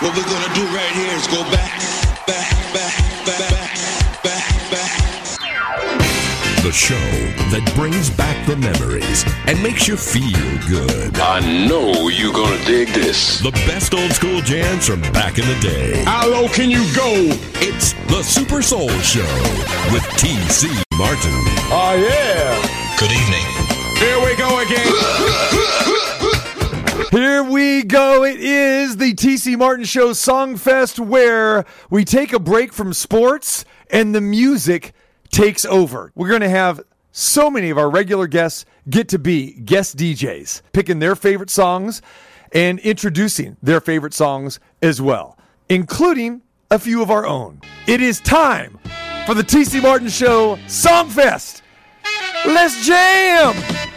What 0.00 0.16
we're 0.16 0.24
gonna 0.24 0.54
do 0.54 0.64
right 0.74 0.92
here 0.92 1.14
is 1.14 1.26
go 1.26 1.42
back, 1.52 1.78
back, 2.26 2.48
back, 2.72 2.96
back, 3.26 3.38
back, 3.38 4.22
back, 4.24 4.70
back. 4.70 5.42
The 6.62 6.72
show 6.72 6.94
that 7.52 7.70
brings 7.76 8.08
back 8.08 8.46
the 8.46 8.56
memories 8.56 9.26
and 9.46 9.62
makes 9.62 9.86
you 9.86 9.98
feel 9.98 10.40
good. 10.66 11.18
I 11.20 11.40
know 11.68 12.08
you're 12.08 12.32
gonna 12.32 12.64
dig 12.64 12.88
this. 12.94 13.40
The 13.40 13.50
best 13.68 13.92
old 13.92 14.10
school 14.12 14.40
jams 14.40 14.86
from 14.86 15.02
back 15.12 15.36
in 15.36 15.44
the 15.46 15.60
day. 15.60 16.02
How 16.04 16.26
low 16.26 16.48
can 16.48 16.70
you 16.70 16.80
go? 16.96 17.12
It's 17.60 17.92
the 18.08 18.22
Super 18.22 18.62
Soul 18.62 18.88
Show 19.04 19.28
with 19.92 20.08
T.C. 20.16 20.68
Martin. 20.96 21.36
Oh, 21.68 21.92
yeah. 21.92 22.56
Good 22.96 23.12
evening. 23.12 23.44
Here 24.00 24.16
we 24.24 24.34
go 24.36 24.60
again. 24.64 26.16
Here 27.10 27.42
we 27.42 27.82
go. 27.82 28.22
It 28.22 28.38
is 28.38 28.96
the 28.96 29.12
TC 29.14 29.58
Martin 29.58 29.84
Show 29.84 30.10
Songfest 30.10 31.00
where 31.00 31.64
we 31.90 32.04
take 32.04 32.32
a 32.32 32.38
break 32.38 32.72
from 32.72 32.92
sports 32.92 33.64
and 33.90 34.14
the 34.14 34.20
music 34.20 34.92
takes 35.28 35.64
over. 35.64 36.12
We're 36.14 36.28
going 36.28 36.42
to 36.42 36.48
have 36.48 36.80
so 37.10 37.50
many 37.50 37.70
of 37.70 37.78
our 37.78 37.90
regular 37.90 38.28
guests 38.28 38.64
get 38.88 39.08
to 39.08 39.18
be 39.18 39.54
guest 39.54 39.96
DJs, 39.96 40.62
picking 40.72 41.00
their 41.00 41.16
favorite 41.16 41.50
songs 41.50 42.00
and 42.52 42.78
introducing 42.78 43.56
their 43.60 43.80
favorite 43.80 44.14
songs 44.14 44.60
as 44.80 45.02
well, 45.02 45.36
including 45.68 46.42
a 46.70 46.78
few 46.78 47.02
of 47.02 47.10
our 47.10 47.26
own. 47.26 47.60
It 47.88 48.00
is 48.00 48.20
time 48.20 48.78
for 49.26 49.34
the 49.34 49.42
TC 49.42 49.82
Martin 49.82 50.08
Show 50.08 50.54
Songfest. 50.68 51.62
Let's 52.46 52.86
jam! 52.86 53.89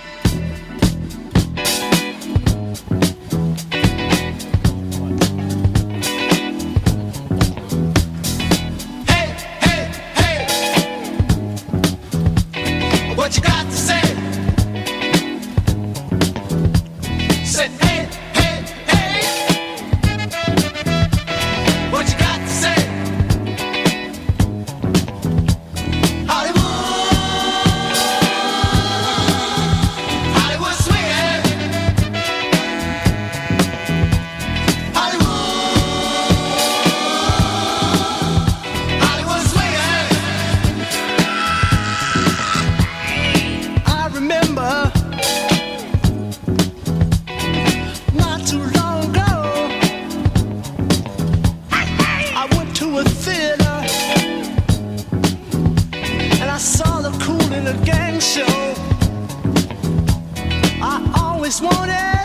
Show. 58.24 58.74
I 60.82 61.12
always 61.20 61.62
wanted 61.62 62.23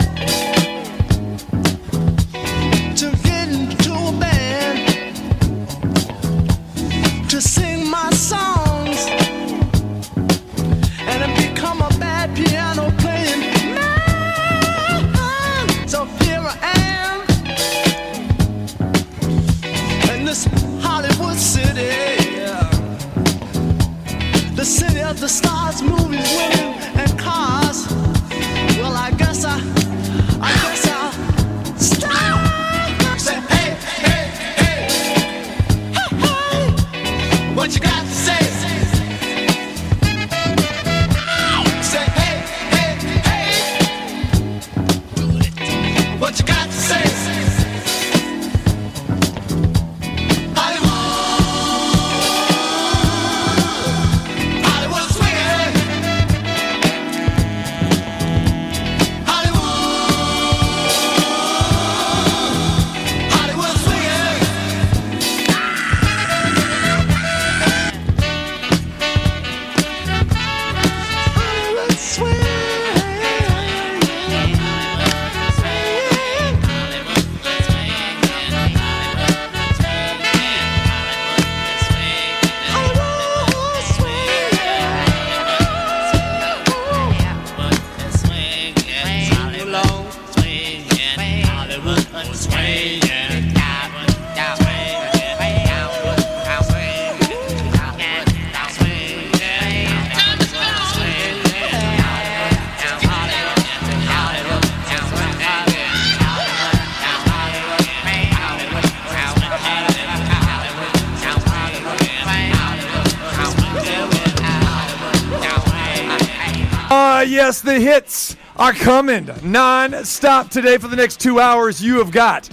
yes, 117.39 117.61
the 117.61 117.79
hits 117.79 118.35
are 118.57 118.73
coming 118.73 119.29
non-stop 119.41 120.49
today 120.49 120.77
for 120.77 120.89
the 120.89 120.95
next 120.97 121.21
two 121.21 121.39
hours. 121.39 121.81
You 121.81 121.99
have 121.99 122.11
got 122.11 122.43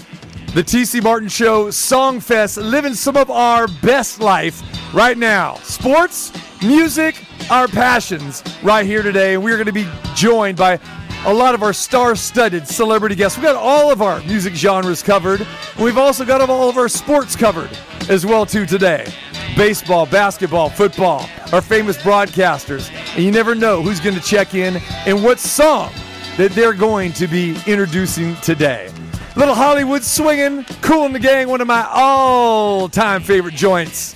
the 0.54 0.62
TC 0.62 1.02
Martin 1.02 1.28
Show 1.28 1.70
Songfest, 1.70 2.62
living 2.62 2.94
some 2.94 3.16
of 3.16 3.28
our 3.28 3.66
best 3.82 4.20
life 4.20 4.62
right 4.94 5.19
now. 5.19 5.56
Sports, 5.56 6.32
music, 6.62 7.20
our 7.50 7.66
passions 7.66 8.44
right 8.62 8.86
here 8.86 9.02
today. 9.02 9.34
And 9.34 9.42
we're 9.42 9.56
going 9.56 9.66
to 9.66 9.72
be 9.72 9.88
joined 10.14 10.56
by 10.56 10.78
a 11.24 11.34
lot 11.34 11.56
of 11.56 11.64
our 11.64 11.72
star-studded 11.72 12.68
celebrity 12.68 13.16
guests. 13.16 13.36
We've 13.36 13.42
got 13.42 13.56
all 13.56 13.91
of 13.91 14.03
our 14.03 14.20
music 14.20 14.54
genres 14.54 15.03
covered. 15.03 15.44
We've 15.80 15.98
also 15.98 16.24
got 16.24 16.48
all 16.48 16.68
of 16.68 16.76
our 16.76 16.88
sports 16.88 17.34
covered 17.34 17.77
as 18.09 18.24
well 18.24 18.47
too 18.47 18.66
today. 18.66 19.12
Baseball, 19.56 20.04
basketball, 20.04 20.68
football, 20.68 21.26
our 21.50 21.62
famous 21.62 21.97
broadcasters. 21.97 22.92
And 23.14 23.24
you 23.24 23.32
never 23.32 23.54
know 23.54 23.80
who's 23.80 24.00
going 24.00 24.14
to 24.14 24.20
check 24.20 24.54
in 24.54 24.76
and 25.06 25.24
what 25.24 25.38
song 25.38 25.92
that 26.36 26.53
they're 26.53 26.74
going 26.74 27.14
to 27.14 27.26
be 27.26 27.56
introducing 27.66 28.36
today. 28.36 28.92
Little 29.34 29.54
Hollywood 29.54 30.03
swinging, 30.03 30.64
Kool 30.82 31.06
and 31.06 31.14
the 31.14 31.18
Gang, 31.18 31.48
one 31.48 31.62
of 31.62 31.66
my 31.66 31.86
all-time 31.91 33.22
favorite 33.22 33.54
joints. 33.54 34.14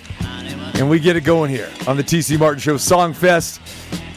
And 0.75 0.91
we 0.91 1.01
get 1.01 1.17
it 1.17 1.25
going 1.25 1.51
here 1.51 1.71
on 1.87 1.97
the 1.97 2.05
TC 2.05 2.39
Martin 2.39 2.61
Show 2.61 2.77
Song 2.77 3.15
Fest. 3.15 3.63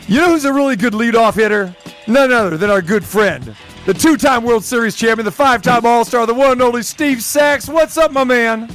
You 0.08 0.20
know 0.20 0.28
who's 0.28 0.44
a 0.44 0.52
really 0.52 0.76
good 0.76 0.94
leadoff 0.94 1.36
hitter? 1.36 1.74
None 2.06 2.34
other 2.34 2.58
than 2.58 2.70
our 2.70 2.82
good 2.82 3.06
friend, 3.06 3.56
the 3.86 3.94
two-time 3.94 4.44
World 4.44 4.66
Series 4.66 4.96
champion, 4.96 5.24
the 5.24 5.32
five-time 5.32 5.86
All-Star, 5.86 6.26
the 6.26 6.34
one 6.34 6.52
and 6.52 6.62
only 6.62 6.84
Steve 6.84 7.24
Sax. 7.24 7.70
What's 7.70 7.98
up, 7.98 8.12
my 8.12 8.26
man? 8.26 8.70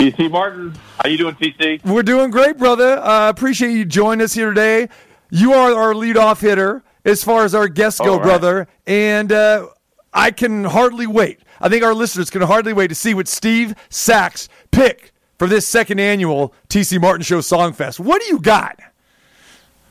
TC 0.00 0.30
Martin, 0.30 0.74
how 0.98 1.10
you 1.10 1.18
doing, 1.18 1.34
TC? 1.34 1.84
We're 1.84 2.02
doing 2.02 2.30
great, 2.30 2.56
brother. 2.56 2.98
I 3.00 3.26
uh, 3.26 3.30
appreciate 3.30 3.72
you 3.72 3.84
joining 3.84 4.24
us 4.24 4.32
here 4.32 4.48
today. 4.48 4.88
You 5.28 5.52
are 5.52 5.74
our 5.74 5.92
leadoff 5.92 6.40
hitter 6.40 6.82
as 7.04 7.22
far 7.22 7.44
as 7.44 7.54
our 7.54 7.68
guests 7.68 8.00
go, 8.00 8.14
right. 8.14 8.22
brother, 8.22 8.66
and 8.86 9.30
uh, 9.30 9.66
I 10.14 10.30
can 10.30 10.64
hardly 10.64 11.06
wait. 11.06 11.40
I 11.60 11.68
think 11.68 11.84
our 11.84 11.92
listeners 11.92 12.30
can 12.30 12.40
hardly 12.40 12.72
wait 12.72 12.88
to 12.88 12.94
see 12.94 13.12
what 13.12 13.28
Steve 13.28 13.74
Sax 13.90 14.48
pick 14.70 15.12
for 15.38 15.46
this 15.46 15.68
second 15.68 16.00
annual 16.00 16.54
TC 16.70 16.98
Martin 16.98 17.22
Show 17.22 17.42
Song 17.42 17.74
Fest. 17.74 18.00
What 18.00 18.22
do 18.22 18.28
you 18.28 18.40
got? 18.40 18.80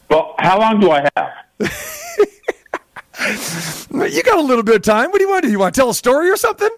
Well, 0.09 0.33
how 0.39 0.59
long 0.59 0.79
do 0.79 0.89
I 0.89 1.07
have? 1.15 1.33
You 3.91 4.23
got 4.23 4.39
a 4.39 4.41
little 4.41 4.63
bit 4.63 4.77
of 4.77 4.81
time. 4.81 5.11
What 5.11 5.17
do 5.17 5.25
you 5.25 5.29
want 5.29 5.43
to 5.43 5.49
do? 5.49 5.51
You 5.51 5.59
want 5.59 5.75
to 5.75 5.79
tell 5.79 5.89
a 5.89 5.93
story 5.93 6.29
or 6.29 6.37
something? 6.37 6.69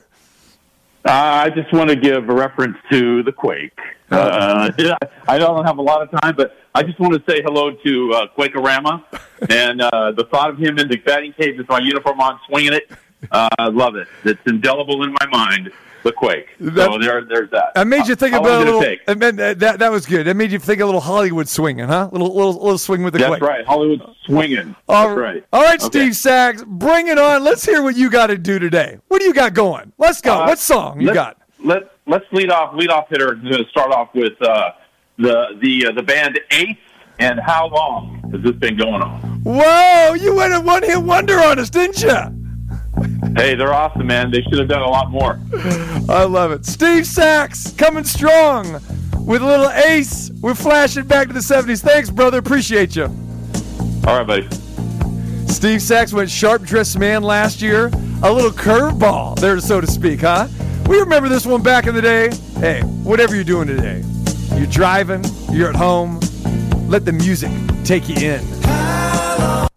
Uh, 1.03 1.09
I 1.09 1.49
just 1.49 1.73
want 1.73 1.89
to 1.89 1.95
give 1.95 2.29
a 2.29 2.33
reference 2.33 2.77
to 2.91 3.23
the 3.23 3.31
Quake. 3.31 3.77
Uh, 4.11 4.71
I 5.27 5.37
don't 5.39 5.65
have 5.65 5.79
a 5.79 5.81
lot 5.81 6.01
of 6.03 6.21
time, 6.21 6.35
but 6.35 6.55
I 6.75 6.83
just 6.83 6.99
want 6.99 7.13
to 7.13 7.31
say 7.31 7.41
hello 7.41 7.71
to 7.71 8.13
uh, 8.13 8.27
Quakerama, 8.37 9.03
and 9.49 9.81
uh, 9.81 10.11
the 10.11 10.25
thought 10.25 10.51
of 10.51 10.59
him 10.59 10.77
in 10.77 10.87
the 10.87 10.97
batting 10.97 11.33
cage 11.33 11.57
with 11.57 11.67
my 11.69 11.79
uniform 11.79 12.19
on, 12.19 12.39
swinging 12.47 12.73
it. 12.73 12.91
Uh, 13.31 13.49
I 13.57 13.69
love 13.69 13.95
it. 13.95 14.07
It's 14.23 14.41
indelible 14.45 15.03
in 15.03 15.11
my 15.13 15.27
mind. 15.31 15.71
The 16.03 16.11
Quake. 16.11 16.47
So 16.59 16.65
That- 16.71 16.99
there, 17.01 17.23
there's 17.23 17.49
that. 17.51 17.71
I 17.75 17.83
made 17.83 18.07
you 18.07 18.15
think 18.15 18.33
How 18.33 18.41
about 18.41 18.61
a 18.67 18.71
little. 18.71 18.81
It 18.81 19.17
meant 19.17 19.37
that, 19.37 19.59
that 19.59 19.79
that 19.79 19.91
was 19.91 20.05
good. 20.05 20.25
That 20.25 20.35
made 20.35 20.51
you 20.51 20.57
think 20.59 20.81
a 20.81 20.85
little 20.85 21.01
Hollywood 21.01 21.47
swinging, 21.47 21.85
huh? 21.87 22.09
Little 22.11 22.33
little 22.35 22.53
little 22.53 22.77
swing 22.77 23.03
with 23.03 23.13
the 23.13 23.19
quake. 23.19 23.29
That's 23.31 23.39
quick. 23.39 23.49
right. 23.49 23.65
Hollywood 23.65 24.01
swinging. 24.25 24.75
All 24.89 25.07
That's 25.09 25.19
right. 25.19 25.45
All 25.53 25.61
right, 25.61 25.79
Okay. 25.81 25.85
Steve 25.85 26.15
Sax, 26.15 26.63
bring 26.65 27.07
it 27.07 27.17
on. 27.19 27.43
Let's 27.43 27.63
hear 27.65 27.83
what 27.83 27.95
you 27.95 28.09
got 28.09 28.27
to 28.27 28.37
do 28.37 28.57
today. 28.59 28.97
What 29.09 29.19
do 29.19 29.25
you 29.25 29.33
got 29.33 29.53
going? 29.53 29.91
Let's 29.97 30.21
go. 30.21 30.41
Uh, 30.41 30.47
what 30.47 30.59
song 30.59 30.99
you 31.01 31.13
got? 31.13 31.37
Let 31.63 31.91
Let's 32.07 32.25
lead 32.31 32.49
off. 32.51 32.73
Lead 32.75 32.89
off 32.89 33.07
hitter 33.09 33.35
to 33.35 33.65
start 33.69 33.91
off 33.91 34.09
with 34.15 34.33
uh, 34.41 34.71
the 35.17 35.57
the 35.61 35.87
uh, 35.87 35.91
the 35.91 36.01
band 36.03 36.39
Ace. 36.51 36.77
And 37.19 37.39
how 37.39 37.67
long 37.67 38.19
has 38.31 38.41
this 38.41 38.55
been 38.55 38.75
going 38.77 39.03
on? 39.03 39.41
Whoa, 39.43 40.13
you 40.15 40.33
went 40.33 40.53
a 40.55 40.59
one 40.59 40.81
hit 40.81 40.97
wonder 40.97 41.39
on 41.39 41.59
us, 41.59 41.69
didn't 41.69 42.01
you? 42.01 42.40
Hey, 43.35 43.55
they're 43.55 43.73
awesome, 43.73 44.07
man. 44.07 44.31
They 44.31 44.41
should 44.43 44.59
have 44.59 44.67
done 44.67 44.81
a 44.81 44.89
lot 44.89 45.09
more. 45.09 45.39
I 46.09 46.25
love 46.25 46.51
it. 46.51 46.65
Steve 46.65 47.07
Sax 47.07 47.71
coming 47.71 48.03
strong 48.03 48.73
with 49.25 49.41
a 49.41 49.45
little 49.45 49.69
ace. 49.69 50.31
We're 50.41 50.55
flashing 50.55 51.05
back 51.05 51.27
to 51.27 51.33
the 51.33 51.39
70s. 51.39 51.81
Thanks, 51.81 52.09
brother. 52.09 52.39
Appreciate 52.39 52.95
you. 52.95 53.05
All 54.05 54.17
right, 54.17 54.27
buddy. 54.27 54.47
Steve 55.47 55.81
Sax 55.81 56.11
went 56.11 56.29
sharp 56.29 56.63
dressed 56.63 56.97
man 56.97 57.23
last 57.23 57.61
year. 57.61 57.87
A 58.23 58.31
little 58.31 58.51
curveball 58.51 59.39
there, 59.39 59.59
so 59.59 59.81
to 59.81 59.87
speak, 59.87 60.21
huh? 60.21 60.47
We 60.87 60.99
remember 60.99 61.29
this 61.29 61.45
one 61.45 61.63
back 61.63 61.87
in 61.87 61.95
the 61.95 62.01
day. 62.01 62.31
Hey, 62.59 62.81
whatever 63.03 63.33
you're 63.35 63.43
doing 63.43 63.67
today, 63.67 64.03
you're 64.55 64.67
driving, 64.67 65.23
you're 65.51 65.69
at 65.69 65.75
home, 65.75 66.19
let 66.87 67.05
the 67.05 67.13
music 67.13 67.51
take 67.83 68.09
you 68.09 68.15
in. 68.15 69.70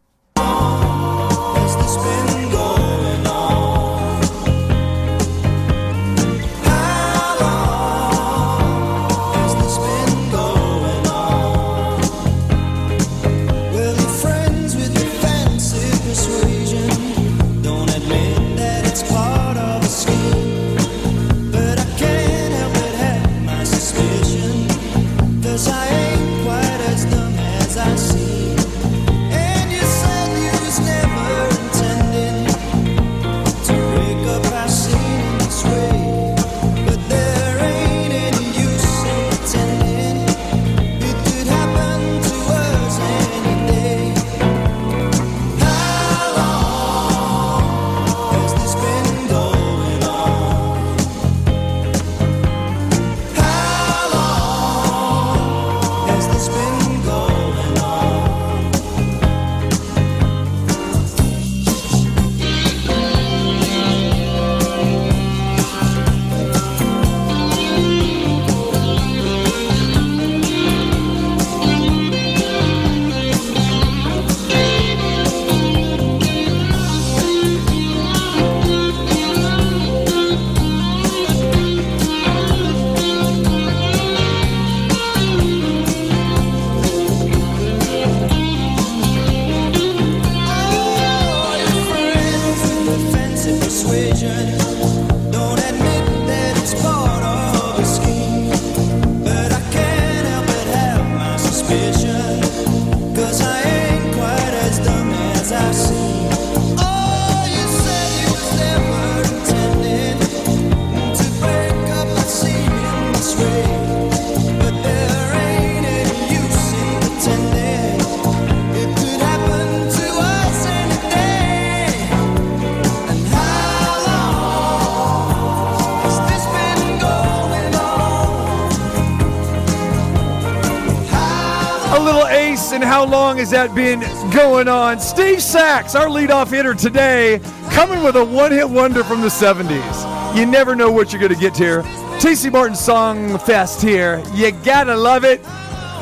Has 133.45 133.51
that 133.51 133.75
been 133.75 134.01
going 134.33 134.69
on? 134.69 134.99
Steve 134.99 135.43
Sax, 135.43 135.95
our 135.95 136.07
leadoff 136.07 136.49
hitter 136.49 136.73
today, 136.73 137.43
coming 137.73 138.03
with 138.03 138.17
a 138.17 138.25
one 138.25 138.51
hit 138.51 138.67
wonder 138.67 139.05
from 139.05 139.21
the 139.21 139.29
70s. 139.29 140.35
You 140.35 140.47
never 140.47 140.75
know 140.75 140.91
what 140.91 141.13
you're 141.13 141.21
going 141.21 141.35
to 141.35 141.39
get 141.39 141.55
here. 141.55 141.83
TC 142.23 142.51
Martin 142.51 142.75
Song 142.75 143.39
Fest 143.41 143.83
here. 143.83 144.23
You 144.33 144.51
gotta 144.65 144.97
love 144.97 145.25
it. 145.25 145.45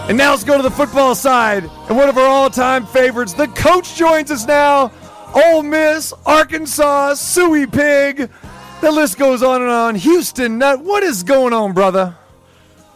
And 0.09 0.17
now 0.17 0.31
let's 0.31 0.45
go 0.45 0.57
to 0.57 0.63
the 0.63 0.71
football 0.71 1.17
side. 1.17 1.65
And 1.89 1.97
one 1.97 2.09
of 2.09 2.17
our 2.17 2.29
all 2.29 2.49
time 2.49 2.87
favorites, 2.87 3.33
the 3.33 3.49
coach 3.49 3.97
joins 3.97 4.31
us 4.31 4.47
now. 4.47 4.93
Ole 5.35 5.65
Miss, 5.65 6.15
Arkansas, 6.25 7.15
Suey 7.15 7.67
Pig. 7.67 8.31
The 8.83 8.93
list 8.93 9.19
goes 9.19 9.43
on 9.43 9.63
and 9.63 9.71
on. 9.71 9.95
Houston 9.97 10.59
Nutt, 10.59 10.85
what 10.85 11.03
is 11.03 11.25
going 11.25 11.53
on, 11.53 11.73
brother? 11.73 12.15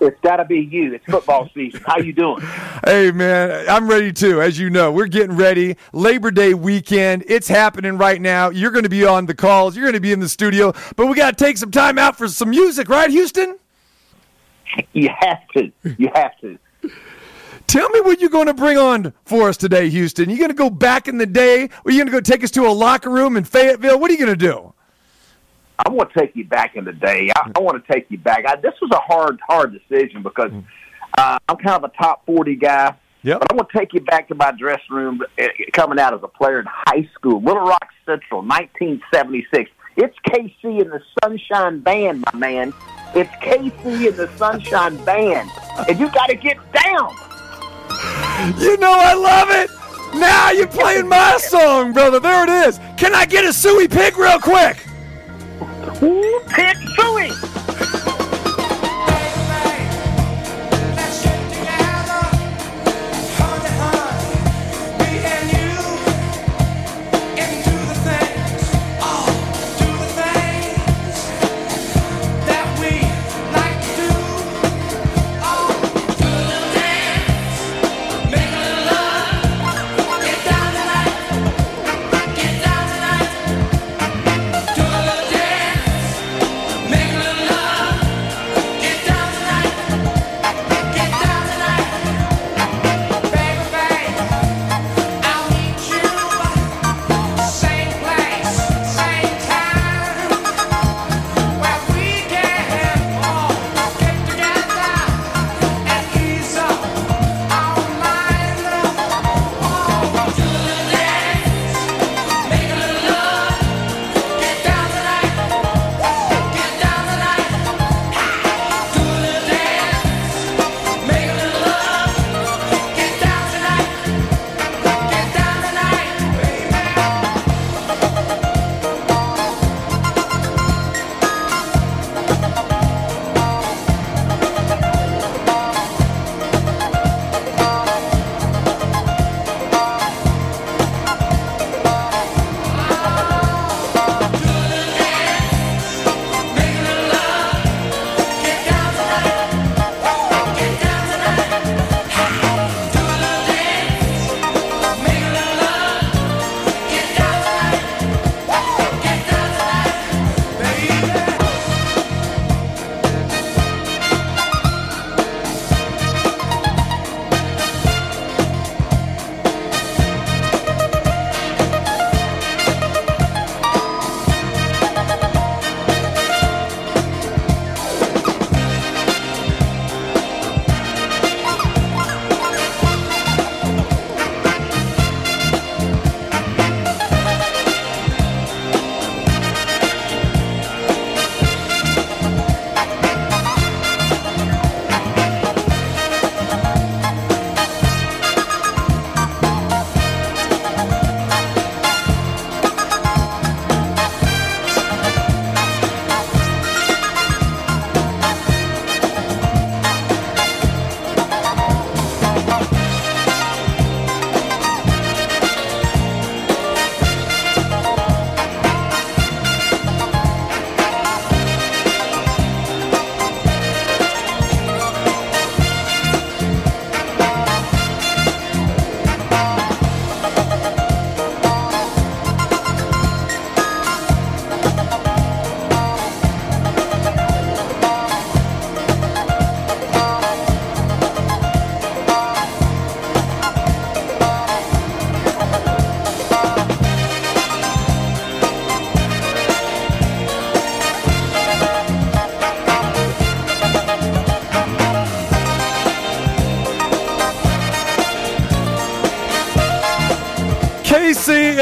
It's 0.01 0.21
got 0.21 0.37
to 0.37 0.45
be 0.45 0.61
you. 0.61 0.95
It's 0.95 1.05
football 1.07 1.51
season. 1.53 1.83
How 1.85 1.99
you 1.99 2.13
doing? 2.13 2.47
Hey 2.87 3.11
man, 3.11 3.69
I'm 3.69 3.91
ready 3.91 4.13
too. 4.13 4.41
As 4.41 4.61
you 4.61 4.71
know, 4.71 4.93
we're 4.93 5.09
getting 5.09 5.35
ready. 5.35 5.77
Labor 5.93 6.31
Day 6.31 6.55
weekend, 6.55 7.25
it's 7.27 7.49
happening 7.49 7.99
right 7.99 8.21
now. 8.21 8.51
You're 8.51 8.71
going 8.71 8.85
to 8.85 8.89
be 8.89 9.05
on 9.05 9.27
the 9.27 9.35
calls. 9.35 9.75
You're 9.75 9.87
going 9.87 9.95
to 9.95 10.01
be 10.01 10.13
in 10.13 10.21
the 10.21 10.29
studio, 10.29 10.73
but 10.95 11.07
we 11.07 11.17
got 11.17 11.37
to 11.37 11.45
take 11.45 11.59
some 11.59 11.73
time 11.73 11.99
out 11.99 12.17
for 12.17 12.29
some 12.29 12.51
music, 12.51 12.89
right, 12.89 13.11
Houston? 13.11 13.59
You 14.93 15.09
have 15.21 15.49
to. 15.57 15.73
You 15.97 16.11
have 16.15 16.39
to. 16.41 16.59
Tell 17.67 17.89
me 17.91 18.03
what 18.03 18.21
you're 18.21 18.31
going 18.31 18.47
to 18.47 18.55
bring 18.55 18.77
on 18.77 19.15
for 19.25 19.49
us 19.49 19.57
today, 19.57 19.89
Houston. 19.89 20.29
You 20.29 20.39
going 20.39 20.51
to 20.51 20.55
go 20.55 20.71
back 20.71 21.09
in 21.09 21.19
the 21.19 21.27
day? 21.27 21.65
Or 21.65 21.71
are 21.87 21.91
you 21.91 21.99
going 21.99 22.07
to 22.07 22.13
go 22.13 22.21
take 22.21 22.45
us 22.45 22.51
to 22.53 22.67
a 22.67 22.71
locker 22.71 23.11
room 23.11 23.37
in 23.37 23.45
Fayetteville? 23.45 23.99
What 23.99 24.11
are 24.11 24.15
you 24.15 24.19
going 24.19 24.37
to 24.39 24.47
do? 24.47 24.75
I 25.79 25.89
want 25.89 26.13
to 26.13 26.21
take 26.21 26.37
you 26.37 26.45
back 26.45 26.77
in 26.77 26.85
the 26.85 26.93
day. 26.93 27.31
I, 27.35 27.51
I 27.57 27.61
want 27.61 27.83
to 27.83 27.93
take 27.93 28.11
you 28.11 28.19
back. 28.19 28.45
I, 28.47 28.57
this 28.57 28.75
was 28.83 28.91
a 28.93 29.01
hard, 29.01 29.41
hard 29.49 29.73
decision 29.73 30.23
because 30.23 30.51
hmm. 30.51 30.61
Uh, 31.17 31.39
I'm 31.49 31.57
kind 31.57 31.83
of 31.83 31.85
a 31.85 31.97
top 31.97 32.25
40 32.27 32.57
guy. 32.57 32.95
Yep. 33.23 33.41
But 33.41 33.53
I 33.53 33.55
want 33.57 33.71
to 33.71 33.79
take 33.79 33.93
you 33.93 34.01
back 34.01 34.29
to 34.29 34.35
my 34.35 34.53
dressing 34.53 34.95
room 34.95 35.21
uh, 35.41 35.47
coming 35.73 35.99
out 35.99 36.15
as 36.15 36.21
a 36.23 36.29
player 36.29 36.61
in 36.61 36.67
high 36.69 37.09
school, 37.15 37.43
Little 37.43 37.65
Rock 37.65 37.89
Central, 38.05 38.43
1976. 38.43 39.71
It's 39.97 40.17
KC 40.29 40.83
and 40.83 40.93
the 40.93 41.03
Sunshine 41.23 41.81
Band, 41.81 42.25
my 42.33 42.39
man. 42.39 42.73
It's 43.15 43.31
KC 43.43 44.09
and 44.09 44.17
the 44.17 44.31
Sunshine 44.37 45.03
Band. 45.05 45.51
And 45.89 45.99
you 45.99 46.11
got 46.11 46.27
to 46.27 46.37
get 46.37 46.59
down. 46.73 47.17
You 48.59 48.77
know 48.77 48.93
I 48.93 49.15
love 49.15 49.49
it. 49.51 49.71
Now 50.21 50.51
you're 50.51 50.69
playing 50.69 51.09
my 51.09 51.37
song, 51.39 51.93
brother. 51.93 52.21
There 52.21 52.45
it 52.45 52.69
is. 52.69 52.79
Can 52.97 53.15
I 53.15 53.27
get 53.27 53.45
a 53.45 53.53
suey 53.53 53.89
pig 53.89 54.17
real 54.17 54.39
quick? 54.39 54.77
Ooh, 56.03 56.41
pick 56.49 56.77
suey. 56.97 57.56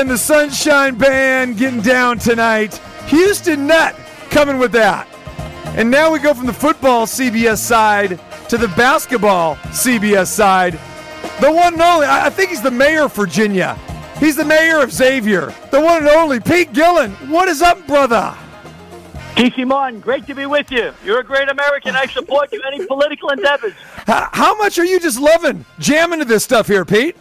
And 0.05 0.11
the 0.11 0.19
Sunshine 0.19 0.97
Band 0.97 1.57
getting 1.57 1.81
down 1.81 2.19
tonight. 2.19 2.75
Houston 3.07 3.67
Nutt 3.67 3.97
coming 4.29 4.59
with 4.59 4.71
that. 4.73 5.09
And 5.79 5.91
now 5.91 6.13
we 6.13 6.19
go 6.19 6.35
from 6.35 6.45
the 6.45 6.53
football 6.53 7.07
CBS 7.07 7.57
side 7.57 8.21
to 8.51 8.59
the 8.59 8.69
basketball 8.77 9.57
CBS 9.73 10.27
side. 10.27 10.75
The 11.41 11.51
one 11.51 11.73
and 11.73 11.81
only, 11.81 12.07
I 12.07 12.29
think 12.29 12.51
he's 12.51 12.61
the 12.61 12.71
mayor 12.71 13.05
of 13.05 13.15
Virginia. 13.15 13.79
He's 14.21 14.37
the 14.37 14.45
mayor 14.45 14.83
of 14.83 14.93
Xavier. 14.93 15.55
The 15.71 15.81
one 15.81 16.03
and 16.03 16.09
only 16.09 16.39
Pete 16.39 16.75
Gillen. 16.75 17.13
What 17.31 17.49
is 17.49 17.63
up, 17.63 17.87
brother? 17.87 18.37
TC 19.37 19.67
Martin, 19.67 20.01
great 20.01 20.27
to 20.27 20.35
be 20.35 20.45
with 20.45 20.71
you. 20.71 20.93
You're 21.03 21.21
a 21.21 21.25
great 21.25 21.49
American. 21.49 21.97
I 21.97 22.05
support 22.09 22.53
you 22.53 22.61
any 22.67 22.85
political 22.85 23.31
endeavors. 23.31 23.73
How, 24.07 24.29
how 24.35 24.55
much 24.59 24.79
are 24.79 24.85
you 24.85 25.01
just 25.01 25.19
loving 25.19 25.65
jamming 25.79 26.19
to 26.19 26.27
this 26.27 26.45
stuff 26.45 26.67
here, 26.67 26.85
Pete? 26.85 27.17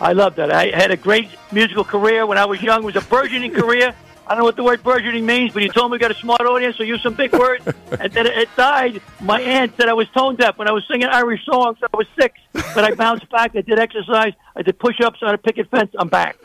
I 0.00 0.12
love 0.12 0.36
that. 0.36 0.50
I 0.50 0.70
had 0.74 0.90
a 0.90 0.96
great 0.96 1.28
musical 1.52 1.84
career 1.84 2.24
when 2.24 2.38
I 2.38 2.46
was 2.46 2.62
young. 2.62 2.82
It 2.82 2.86
was 2.86 2.96
a 2.96 3.02
burgeoning 3.02 3.52
career. 3.52 3.94
I 4.26 4.34
don't 4.34 4.38
know 4.38 4.44
what 4.44 4.56
the 4.56 4.62
word 4.62 4.82
burgeoning 4.82 5.26
means, 5.26 5.52
but 5.52 5.62
you 5.62 5.68
told 5.70 5.90
me 5.90 5.96
we 5.96 5.98
got 5.98 6.12
a 6.12 6.14
smart 6.14 6.42
audience, 6.42 6.76
so 6.76 6.84
use 6.84 7.02
some 7.02 7.14
big 7.14 7.32
words. 7.32 7.66
and 8.00 8.12
then 8.12 8.26
it 8.26 8.48
died. 8.56 9.02
My 9.20 9.40
aunt 9.40 9.76
said 9.76 9.88
I 9.88 9.92
was 9.92 10.08
tone 10.10 10.36
deaf 10.36 10.56
when 10.56 10.68
I 10.68 10.72
was 10.72 10.84
singing 10.88 11.08
Irish 11.08 11.44
songs. 11.44 11.78
I 11.82 11.96
was 11.96 12.06
six, 12.18 12.38
but 12.52 12.84
I 12.84 12.94
bounced 12.94 13.28
back. 13.30 13.56
I 13.56 13.60
did 13.60 13.78
exercise. 13.78 14.32
I 14.54 14.62
did 14.62 14.78
push-ups 14.78 15.18
on 15.22 15.34
a 15.34 15.38
picket 15.38 15.68
fence. 15.68 15.90
I'm 15.98 16.08
back. 16.08 16.38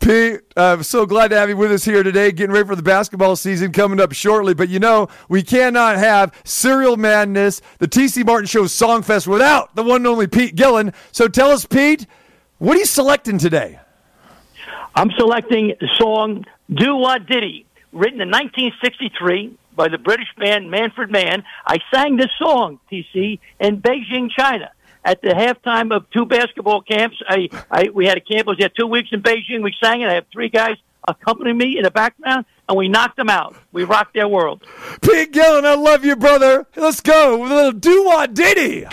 Pete, 0.00 0.42
I'm 0.56 0.82
so 0.82 1.06
glad 1.06 1.28
to 1.28 1.36
have 1.36 1.48
you 1.48 1.56
with 1.56 1.72
us 1.72 1.84
here 1.84 2.02
today, 2.02 2.30
getting 2.30 2.52
ready 2.52 2.68
for 2.68 2.76
the 2.76 2.82
basketball 2.82 3.36
season 3.36 3.72
coming 3.72 4.00
up 4.00 4.12
shortly. 4.12 4.54
But 4.54 4.68
you 4.68 4.78
know, 4.78 5.08
we 5.28 5.42
cannot 5.42 5.96
have 5.96 6.32
Serial 6.44 6.96
Madness, 6.96 7.60
the 7.78 7.88
TC 7.88 8.24
Martin 8.24 8.46
Show 8.46 8.64
Songfest 8.64 9.26
without 9.26 9.74
the 9.74 9.82
one 9.82 9.96
and 9.96 10.06
only 10.06 10.26
Pete 10.26 10.54
Gillen. 10.54 10.92
So 11.10 11.26
tell 11.26 11.50
us, 11.50 11.64
Pete, 11.66 12.06
what 12.64 12.76
are 12.76 12.80
you 12.80 12.86
selecting 12.86 13.36
today? 13.36 13.78
I'm 14.94 15.10
selecting 15.18 15.74
the 15.78 15.88
song 15.98 16.46
Do 16.72 16.96
Wah 16.96 17.18
Diddy, 17.18 17.66
written 17.92 18.22
in 18.22 18.30
1963 18.30 19.58
by 19.76 19.88
the 19.88 19.98
British 19.98 20.28
band 20.38 20.70
Manfred 20.70 21.10
Mann. 21.10 21.44
I 21.66 21.78
sang 21.92 22.16
this 22.16 22.30
song, 22.38 22.80
TC, 22.90 23.38
in 23.60 23.82
Beijing, 23.82 24.30
China. 24.30 24.70
At 25.04 25.20
the 25.20 25.28
halftime 25.28 25.94
of 25.94 26.08
two 26.10 26.24
basketball 26.24 26.80
camps, 26.80 27.20
I, 27.28 27.50
I 27.70 27.90
we 27.92 28.06
had 28.06 28.16
a 28.16 28.22
camp. 28.22 28.48
I 28.48 28.52
was 28.52 28.58
there 28.58 28.70
two 28.70 28.86
weeks 28.86 29.10
in 29.12 29.20
Beijing. 29.20 29.62
We 29.62 29.74
sang 29.82 30.00
it. 30.00 30.08
I 30.08 30.14
have 30.14 30.26
three 30.32 30.48
guys 30.48 30.76
accompanying 31.06 31.58
me 31.58 31.76
in 31.76 31.82
the 31.82 31.90
background, 31.90 32.46
and 32.66 32.78
we 32.78 32.88
knocked 32.88 33.16
them 33.16 33.28
out. 33.28 33.54
We 33.72 33.84
rocked 33.84 34.14
their 34.14 34.28
world. 34.28 34.62
Pete 35.02 35.32
Gillen, 35.32 35.66
I 35.66 35.74
love 35.74 36.06
you, 36.06 36.16
brother. 36.16 36.66
Let's 36.76 37.02
go 37.02 37.36
with 37.36 37.52
a 37.52 37.54
little 37.54 37.72
Do 37.72 38.04
Wah 38.06 38.24
Diddy. 38.24 38.86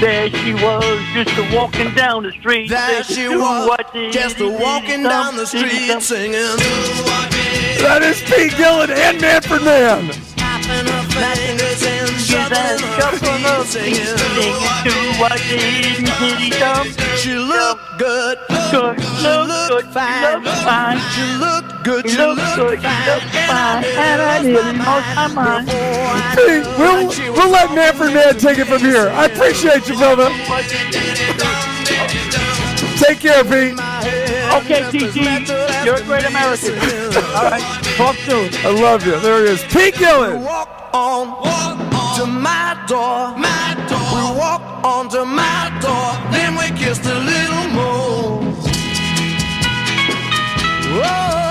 There 0.00 0.28
she 0.28 0.52
was, 0.52 1.00
just 1.14 1.38
a 1.38 1.56
walking 1.56 1.94
down 1.94 2.22
the 2.22 2.32
street. 2.32 2.68
There 2.68 3.02
Said, 3.02 3.14
she 3.14 3.28
was, 3.28 3.66
what 3.66 3.94
just 4.12 4.38
a 4.40 4.48
walking 4.48 5.02
down 5.02 5.36
the 5.36 5.46
street 5.46 5.88
something." 5.88 6.00
singing. 6.00 6.56
That 7.80 8.02
is 8.02 8.20
Pete 8.22 8.54
Gillen 8.58 8.90
and 8.90 9.20
Manfred 9.20 9.62
Mann. 9.62 10.10
She 17.26 17.34
looked 17.34 17.98
good. 17.98 18.38
Good, 18.70 18.98
look 19.48 19.68
good, 19.68 19.84
fine. 19.86 20.44
look 20.44 20.54
fine. 20.62 20.98
She 21.10 21.22
looked 21.38 21.84
good. 21.84 22.04
You 22.04 22.10
She 22.10 22.18
look 22.18 22.36
looked 22.36 22.56
good, 22.56 22.82
you 22.82 22.88
look 23.06 23.22
fine, 23.50 23.84
and 23.84 24.22
I 24.22 24.42
nearly 24.42 24.78
lost 24.78 25.16
my 25.16 25.26
mind. 25.28 25.68
Pete, 26.36 26.66
we'll, 26.78 27.08
we'll 27.32 27.50
let 27.50 27.74
Manfred 27.74 28.14
Mann 28.14 28.38
take 28.38 28.58
it 28.58 28.66
from 28.66 28.80
here. 28.80 29.08
I 29.08 29.26
appreciate 29.26 29.88
you, 29.88 29.96
brother. 29.96 30.28
Take 33.02 33.20
care, 33.20 33.42
Pete. 33.42 33.74
Okay, 34.54 34.82
TT, 34.90 35.48
you're 35.84 35.96
a 35.96 36.02
great 36.04 36.24
American. 36.26 36.74
All 37.34 37.50
right, 37.50 37.62
talk 37.96 38.14
soon. 38.16 38.50
I 38.64 38.70
love 38.70 39.04
you. 39.06 39.18
There 39.20 39.44
he 39.46 39.52
is. 39.52 39.64
Pete 39.64 39.96
Gillen. 39.96 40.42
Walk 40.42 40.90
on, 40.92 41.28
walk 41.28 41.95
to 42.16 42.24
my 42.24 42.82
door. 42.88 43.36
My 43.36 43.74
door. 43.88 44.08
We 44.16 44.38
walk 44.38 44.62
on 44.82 45.08
to 45.10 45.26
my 45.26 45.68
door. 45.82 46.08
Then 46.32 46.56
we 46.56 46.66
kissed 46.78 47.04
a 47.04 47.18
little 47.32 47.68
more. 47.76 48.40
Oh, 51.04 51.45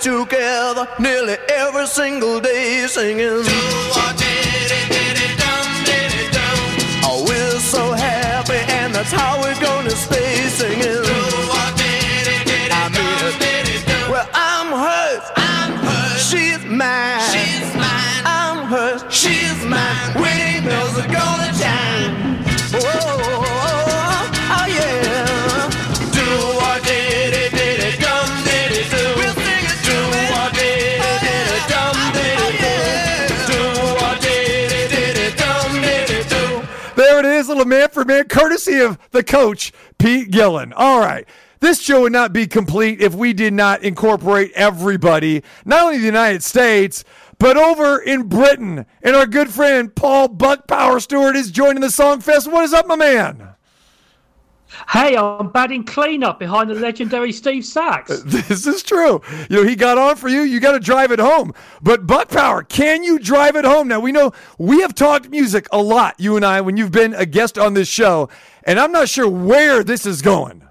Together 0.00 0.88
nearly 0.98 1.36
every 1.50 1.86
single 1.86 2.40
day 2.40 2.86
singing. 2.86 3.44
Oh, 7.04 7.22
we're 7.28 7.60
so 7.60 7.92
happy, 7.92 8.54
and 8.72 8.94
that's 8.94 9.12
how 9.12 9.38
we're 9.42 9.60
gonna 9.60 9.90
stay 9.90 10.48
singing. 10.48 11.04
I 12.72 12.88
mean, 12.88 14.10
well, 14.10 14.26
I'm 14.32 14.72
hers. 14.72 15.22
I'm 15.36 15.72
hers. 15.84 16.30
She's 16.30 16.64
mine. 16.64 17.20
She's 17.30 17.74
mine. 17.74 18.24
I'm 18.24 18.66
hers. 18.68 19.04
She's 19.10 19.62
mine. 19.66 20.14
Wedding 20.14 20.64
bells 20.64 20.96
are 20.96 21.08
gonna 21.12 21.52
man 38.04 38.28
courtesy 38.28 38.80
of 38.80 38.98
the 39.10 39.22
coach, 39.22 39.72
Pete 39.98 40.30
Gillen. 40.30 40.72
All 40.72 41.00
right. 41.00 41.26
This 41.60 41.80
show 41.80 42.02
would 42.02 42.12
not 42.12 42.32
be 42.32 42.46
complete 42.46 43.02
if 43.02 43.14
we 43.14 43.34
did 43.34 43.52
not 43.52 43.82
incorporate 43.82 44.50
everybody, 44.54 45.42
not 45.66 45.82
only 45.82 45.98
the 45.98 46.04
United 46.04 46.42
States, 46.42 47.04
but 47.38 47.58
over 47.58 47.98
in 47.98 48.28
Britain. 48.28 48.86
And 49.02 49.14
our 49.14 49.26
good 49.26 49.50
friend 49.50 49.94
Paul 49.94 50.28
Buck 50.28 50.66
Power 50.66 51.00
Stewart 51.00 51.36
is 51.36 51.50
joining 51.50 51.82
the 51.82 51.90
Song 51.90 52.20
Fest. 52.20 52.50
What 52.50 52.64
is 52.64 52.72
up, 52.72 52.86
my 52.86 52.96
man? 52.96 53.50
Hey, 54.88 55.16
I'm 55.16 55.50
batting 55.50 55.84
cleanup 55.84 56.38
behind 56.38 56.70
the 56.70 56.74
legendary 56.74 57.32
Steve 57.32 57.64
Sax. 57.64 58.22
This 58.50 58.66
is 58.66 58.82
true. 58.82 59.20
You 59.48 59.56
know, 59.56 59.64
he 59.64 59.76
got 59.76 59.98
on 59.98 60.16
for 60.16 60.28
you. 60.28 60.42
You 60.42 60.60
got 60.60 60.72
to 60.72 60.80
drive 60.80 61.12
it 61.12 61.18
home. 61.18 61.52
But 61.82 62.06
Buck 62.06 62.28
Power, 62.28 62.62
can 62.62 63.02
you 63.02 63.18
drive 63.18 63.56
it 63.56 63.64
home? 63.64 63.88
Now, 63.88 64.00
we 64.00 64.12
know 64.12 64.32
we 64.58 64.80
have 64.80 64.94
talked 64.94 65.28
music 65.30 65.66
a 65.72 65.82
lot, 65.82 66.14
you 66.18 66.36
and 66.36 66.44
I, 66.44 66.60
when 66.60 66.76
you've 66.76 66.92
been 66.92 67.14
a 67.14 67.26
guest 67.26 67.58
on 67.58 67.74
this 67.74 67.88
show. 67.88 68.28
And 68.64 68.78
I'm 68.78 68.92
not 68.92 69.08
sure 69.08 69.28
where 69.28 69.82
this 69.82 70.06
is 70.06 70.22
going. 70.22 70.62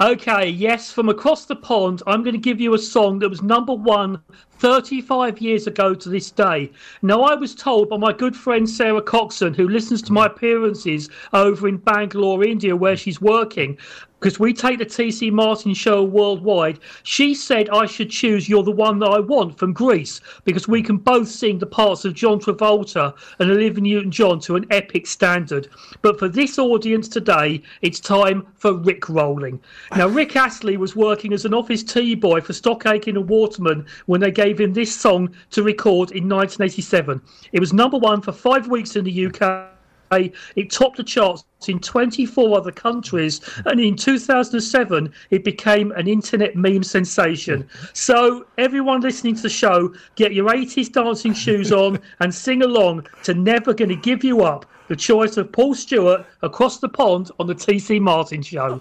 Okay, 0.00 0.48
yes, 0.48 0.90
from 0.90 1.08
across 1.08 1.44
the 1.44 1.54
pond, 1.54 2.02
I'm 2.06 2.22
going 2.22 2.34
to 2.34 2.40
give 2.40 2.60
you 2.60 2.74
a 2.74 2.78
song 2.78 3.20
that 3.20 3.28
was 3.28 3.42
number 3.42 3.72
one 3.72 4.20
35 4.64 5.42
years 5.42 5.66
ago 5.66 5.92
to 5.92 6.08
this 6.08 6.30
day. 6.30 6.70
Now, 7.02 7.20
I 7.20 7.34
was 7.34 7.54
told 7.54 7.90
by 7.90 7.98
my 7.98 8.14
good 8.14 8.34
friend 8.34 8.66
Sarah 8.66 9.02
Coxon, 9.02 9.52
who 9.52 9.68
listens 9.68 10.00
to 10.00 10.12
my 10.14 10.24
appearances 10.24 11.10
over 11.34 11.68
in 11.68 11.76
Bangalore, 11.76 12.42
India, 12.42 12.74
where 12.74 12.96
she's 12.96 13.20
working, 13.20 13.76
because 14.24 14.40
we 14.40 14.54
take 14.54 14.78
the 14.78 14.86
TC 14.86 15.30
Martin 15.30 15.74
show 15.74 16.02
worldwide. 16.02 16.78
She 17.02 17.34
said 17.34 17.68
I 17.68 17.84
should 17.84 18.08
choose 18.08 18.48
You're 18.48 18.62
the 18.62 18.70
One 18.70 18.98
That 19.00 19.10
I 19.10 19.20
Want 19.20 19.58
from 19.58 19.74
Grease 19.74 20.22
because 20.44 20.66
we 20.66 20.82
can 20.82 20.96
both 20.96 21.28
sing 21.28 21.58
the 21.58 21.66
parts 21.66 22.06
of 22.06 22.14
John 22.14 22.40
Travolta 22.40 23.12
and 23.38 23.50
Olivia 23.50 23.82
Newton 23.82 24.10
John 24.10 24.40
to 24.40 24.56
an 24.56 24.64
epic 24.70 25.06
standard. 25.06 25.68
But 26.00 26.18
for 26.18 26.30
this 26.30 26.58
audience 26.58 27.06
today, 27.06 27.60
it's 27.82 28.00
time 28.00 28.46
for 28.56 28.72
Rick 28.72 29.10
Rolling. 29.10 29.60
Now, 29.94 30.08
Rick 30.08 30.36
Astley 30.36 30.78
was 30.78 30.96
working 30.96 31.34
as 31.34 31.44
an 31.44 31.52
office 31.52 31.82
tea 31.82 32.14
boy 32.14 32.40
for 32.40 32.54
Stock 32.54 32.86
Aitken 32.86 33.18
and 33.18 33.28
Waterman 33.28 33.84
when 34.06 34.22
they 34.22 34.30
gave 34.30 34.58
him 34.58 34.72
this 34.72 34.96
song 34.96 35.36
to 35.50 35.62
record 35.62 36.12
in 36.12 36.30
1987. 36.30 37.20
It 37.52 37.60
was 37.60 37.74
number 37.74 37.98
one 37.98 38.22
for 38.22 38.32
five 38.32 38.68
weeks 38.68 38.96
in 38.96 39.04
the 39.04 39.26
UK. 39.26 39.73
It 40.12 40.70
topped 40.70 40.96
the 40.96 41.04
charts 41.04 41.44
in 41.66 41.80
24 41.80 42.56
other 42.56 42.72
countries, 42.72 43.40
and 43.64 43.80
in 43.80 43.96
2007, 43.96 45.12
it 45.30 45.44
became 45.44 45.92
an 45.92 46.06
internet 46.06 46.56
meme 46.56 46.82
sensation. 46.82 47.68
So, 47.92 48.46
everyone 48.58 49.00
listening 49.00 49.34
to 49.36 49.42
the 49.42 49.48
show, 49.48 49.94
get 50.16 50.34
your 50.34 50.50
80s 50.50 50.92
dancing 50.92 51.34
shoes 51.34 51.72
on 51.72 51.98
and 52.20 52.34
sing 52.34 52.62
along 52.62 53.06
to 53.24 53.34
Never 53.34 53.74
Gonna 53.74 53.96
Give 53.96 54.22
You 54.24 54.42
Up, 54.42 54.66
the 54.88 54.96
choice 54.96 55.36
of 55.36 55.50
Paul 55.52 55.74
Stewart 55.74 56.26
across 56.42 56.78
the 56.78 56.88
pond 56.88 57.30
on 57.38 57.46
the 57.46 57.54
TC 57.54 58.00
Martin 58.00 58.42
Show. 58.42 58.80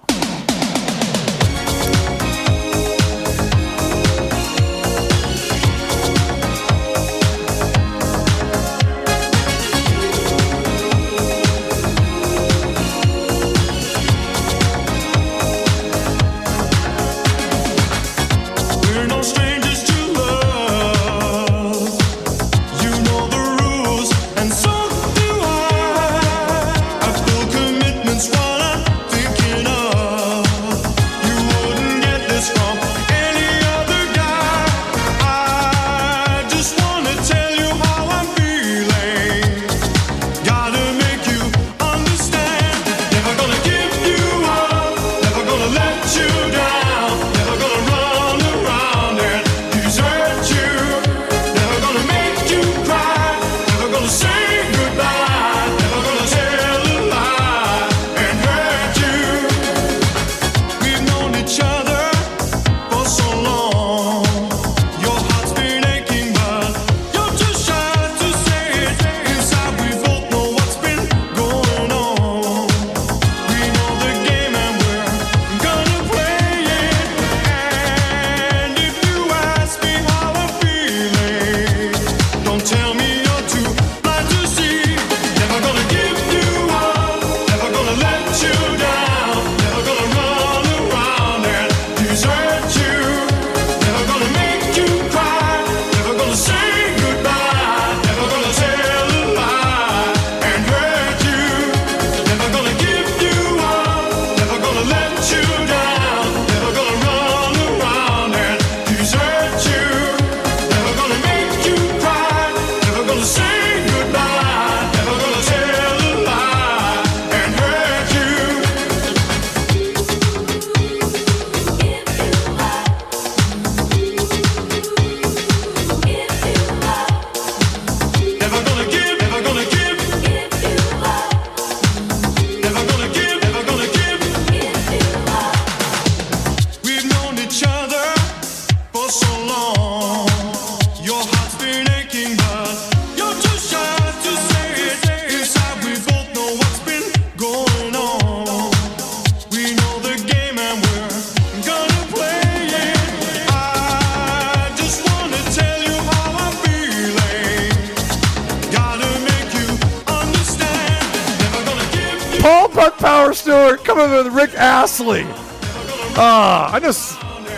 Ah, 165.06 166.74
I 166.74 166.80
know. 166.80 166.92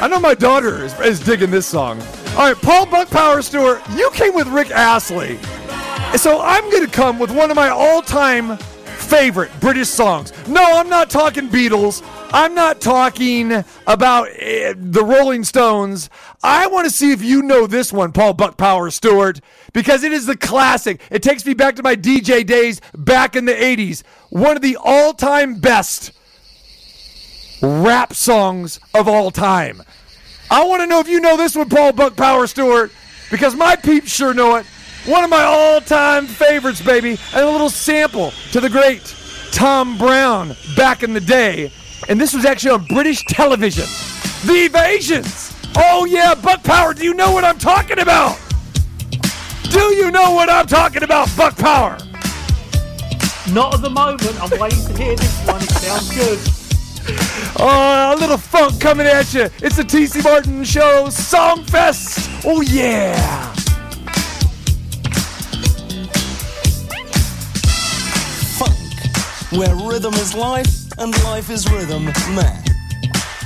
I 0.02 0.08
know 0.08 0.20
my 0.20 0.34
daughter 0.34 0.84
is, 0.84 1.00
is 1.00 1.20
digging 1.20 1.52
this 1.52 1.68
song. 1.68 2.02
All 2.32 2.52
right, 2.52 2.58
Paul 2.58 2.86
Buck 2.86 3.10
Power 3.10 3.42
Stewart, 3.42 3.82
you 3.92 4.10
came 4.12 4.34
with 4.34 4.48
Rick 4.48 4.72
Astley. 4.72 5.38
So 6.18 6.42
I'm 6.42 6.70
going 6.72 6.86
to 6.86 6.92
come 6.92 7.20
with 7.20 7.32
one 7.32 7.50
of 7.52 7.56
my 7.56 7.70
all-time 7.70 8.58
favorite 8.58 9.52
British 9.60 9.90
songs. 9.90 10.34
No, 10.48 10.64
I'm 10.64 10.90
not 10.90 11.10
talking 11.10 11.48
Beatles. 11.48 12.04
I'm 12.34 12.56
not 12.56 12.82
talking 12.82 13.64
about 13.86 14.28
eh, 14.38 14.74
the 14.76 15.04
Rolling 15.04 15.44
Stones. 15.44 16.10
I 16.44 16.68
want 16.68 16.86
to 16.86 16.94
see 16.94 17.12
if 17.12 17.22
you 17.22 17.42
know 17.42 17.68
this 17.68 17.94
one, 17.94 18.12
Paul 18.12 18.34
Buck 18.34 18.58
Power 18.58 18.90
Stewart, 18.90 19.40
because 19.72 20.04
it 20.04 20.12
is 20.12 20.26
the 20.26 20.36
classic. 20.36 21.00
It 21.12 21.22
takes 21.22 21.46
me 21.46 21.54
back 21.54 21.76
to 21.76 21.84
my 21.84 21.96
DJ 21.96 22.46
days 22.46 22.82
back 22.98 23.36
in 23.36 23.46
the 23.46 23.54
80s. 23.54 24.04
One 24.30 24.56
of 24.56 24.62
the 24.62 24.78
all-time 24.78 25.60
best 25.60 26.12
rap 27.62 28.14
songs 28.14 28.80
of 28.94 29.08
all 29.08 29.32
time. 29.32 29.82
I 30.50 30.64
want 30.66 30.82
to 30.82 30.88
know 30.88 31.00
if 31.00 31.08
you 31.08 31.20
know 31.20 31.38
this 31.38 31.56
one, 31.56 31.70
Paul 31.70 31.94
Buck 31.94 32.16
Power 32.16 32.48
Stewart, 32.48 32.92
because 33.32 33.56
my 33.56 33.76
peeps 33.76 34.12
sure 34.12 34.34
know 34.34 34.56
it. 34.56 34.66
One 35.06 35.24
of 35.24 35.30
my 35.30 35.44
all 35.44 35.82
time 35.82 36.26
favorites, 36.28 36.82
baby, 36.82 37.18
and 37.34 37.44
a 37.44 37.50
little 37.50 37.70
sample 37.70 38.32
to 38.52 38.60
the 38.60 38.70
great 38.70 39.16
Tom 39.52 39.98
Browne 39.98 40.56
back 40.76 41.04
in 41.04 41.14
the 41.14 41.22
day. 41.22 41.72
And 42.10 42.20
this 42.20 42.34
was 42.34 42.46
actually 42.46 42.72
on 42.72 42.86
British 42.86 43.24
television. 43.26 43.86
The 44.46 44.66
Evasions. 44.66 45.54
Oh, 45.78 46.06
yeah, 46.06 46.36
Buck 46.36 46.64
Power, 46.64 46.94
do 46.94 47.04
you 47.04 47.14
know 47.14 47.32
what 47.32 47.44
I'm 47.44 47.58
talking 47.58 48.00
about? 48.00 48.40
Do 49.64 49.94
you 49.96 50.12
know 50.12 50.32
what 50.32 50.50
I'm 50.50 50.68
talking 50.68 51.04
about, 51.04 51.36
Buck 51.36 51.58
Power? 51.58 51.98
Not 53.52 53.76
at 53.76 53.82
the 53.82 53.90
moment. 53.90 54.42
I'm 54.42 54.60
waiting 54.60 54.86
to 54.86 54.98
hear 54.98 55.16
this 55.16 55.48
one. 55.48 55.62
It 55.62 55.70
sounds 55.70 56.16
good. 56.16 56.55
Oh, 57.58 58.14
a 58.16 58.20
little 58.20 58.38
funk 58.38 58.82
coming 58.82 59.08
at 59.08 59.34
you. 59.34 59.44
It's 59.62 59.78
the 59.78 59.84
TC 59.84 60.24
Martin 60.24 60.64
Show 60.64 61.08
Songfest. 61.08 62.44
Oh, 62.46 62.62
yeah. 62.62 63.16
Funk, 68.58 69.58
where 69.58 69.76
rhythm 69.90 70.14
is 70.16 70.34
life 70.36 70.92
and 70.98 71.12
life 71.24 71.50
is 71.50 71.70
rhythm, 71.72 72.06
man. 72.36 72.64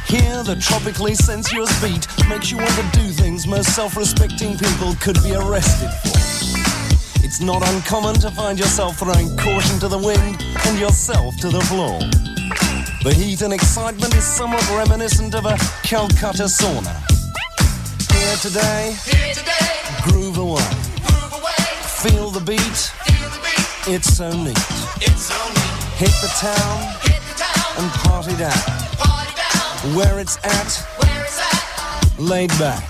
Here, 0.07 0.43
the 0.43 0.55
tropically 0.59 1.13
sensuous 1.13 1.69
beat 1.81 2.07
makes 2.27 2.49
you 2.49 2.57
want 2.57 2.71
to 2.71 2.99
do 2.99 3.09
things 3.09 3.45
most 3.45 3.75
self 3.75 3.95
respecting 3.95 4.57
people 4.57 4.95
could 4.95 5.21
be 5.21 5.35
arrested 5.35 5.91
for. 6.01 6.19
It's 7.23 7.41
not 7.41 7.61
uncommon 7.69 8.15
to 8.21 8.31
find 8.31 8.57
yourself 8.57 8.97
throwing 8.97 9.37
caution 9.37 9.79
to 9.81 9.87
the 9.87 9.99
wind 9.99 10.43
and 10.65 10.79
yourself 10.79 11.37
to 11.41 11.49
the 11.49 11.61
floor. 11.61 11.99
The 13.01 13.13
heat 13.13 13.41
and 13.41 13.53
excitement 13.53 14.13
is 14.13 14.25
somewhat 14.25 14.67
reminiscent 14.71 15.33
of 15.33 15.45
a 15.45 15.57
Calcutta 15.83 16.43
sauna. 16.49 16.93
Here 18.11 18.35
today, 18.41 18.93
Here 19.05 19.33
today. 19.33 19.79
groove 20.03 20.37
away. 20.37 20.61
groove 21.07 21.33
away. 21.33 21.65
Feel 22.03 22.29
the 22.29 22.41
beat, 22.41 22.91
it's 23.87 24.13
so 24.17 24.29
neat. 24.43 24.57
Hit 25.95 26.11
the 26.21 26.31
town 26.39 26.77
Hit 27.01 27.21
the 27.23 27.35
town. 27.39 27.83
and 27.83 27.91
party 28.03 28.35
down. 28.35 28.51
party 28.97 29.33
down. 29.35 29.95
Where 29.95 30.19
it's 30.19 30.37
at, 30.43 32.19
laid 32.19 32.49
back. 32.59 32.83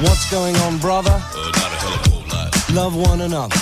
What's 0.00 0.30
going 0.30 0.56
on, 0.56 0.78
brother? 0.78 1.22
Love 2.72 2.96
one 2.96 3.20
another. 3.20 3.56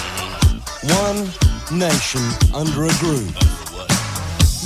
One 1.02 1.28
nation 1.76 2.22
under 2.54 2.84
a 2.84 2.92
groove. 3.00 3.36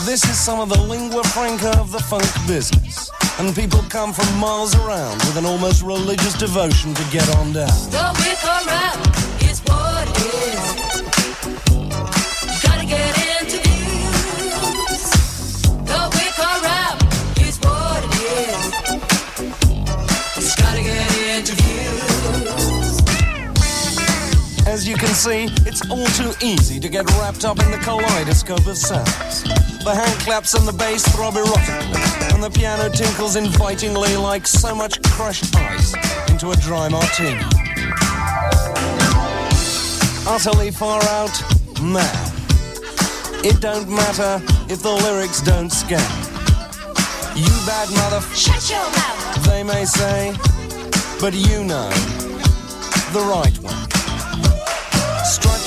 This 0.06 0.22
is 0.22 0.38
some 0.38 0.60
of 0.60 0.68
the 0.68 0.80
lingua 0.80 1.24
franca 1.24 1.76
of 1.80 1.90
the 1.90 1.98
funk 1.98 2.22
business. 2.46 3.10
And 3.40 3.52
people 3.56 3.80
come 3.88 4.12
from 4.12 4.38
miles 4.38 4.72
around 4.76 5.16
with 5.26 5.36
an 5.36 5.44
almost 5.44 5.82
religious 5.82 6.38
devotion 6.38 6.94
to 6.94 7.02
get 7.10 7.28
on 7.34 7.52
down. 7.52 7.66
The 7.90 8.14
Wikka 8.14 8.66
Wrap 8.68 9.25
As 24.86 24.90
you 24.90 24.96
can 24.98 25.14
see, 25.16 25.44
it's 25.68 25.82
all 25.90 26.06
too 26.14 26.32
easy 26.40 26.78
to 26.78 26.88
get 26.88 27.10
wrapped 27.18 27.44
up 27.44 27.58
in 27.58 27.72
the 27.72 27.78
kaleidoscope 27.78 28.64
of 28.68 28.76
sounds. 28.76 29.42
The 29.82 29.92
hand 29.92 30.20
claps 30.20 30.54
and 30.54 30.64
the 30.64 30.72
bass 30.72 31.02
throb 31.12 31.34
erotically, 31.34 32.32
and 32.32 32.40
the 32.40 32.50
piano 32.50 32.88
tinkles 32.88 33.34
invitingly 33.34 34.16
like 34.16 34.46
so 34.46 34.76
much 34.76 35.02
crushed 35.02 35.56
ice 35.56 35.92
into 36.30 36.52
a 36.52 36.56
dry 36.58 36.88
martini. 36.88 37.42
Utterly 40.24 40.70
far 40.70 41.02
out, 41.18 41.34
mad. 41.82 42.32
It 43.44 43.60
don't 43.60 43.88
matter 43.88 44.40
if 44.72 44.84
the 44.84 44.92
lyrics 44.92 45.40
don't 45.40 45.72
scan. 45.72 45.98
You 47.34 47.50
bad 47.66 47.90
mother, 47.90 48.20
Shut 48.36 48.70
your 48.70 48.78
mouth. 48.78 49.46
they 49.46 49.64
may 49.64 49.84
say, 49.84 50.32
but 51.20 51.34
you 51.34 51.64
know 51.64 51.90
the 53.12 53.26
right 53.28 53.58
one. 53.64 53.75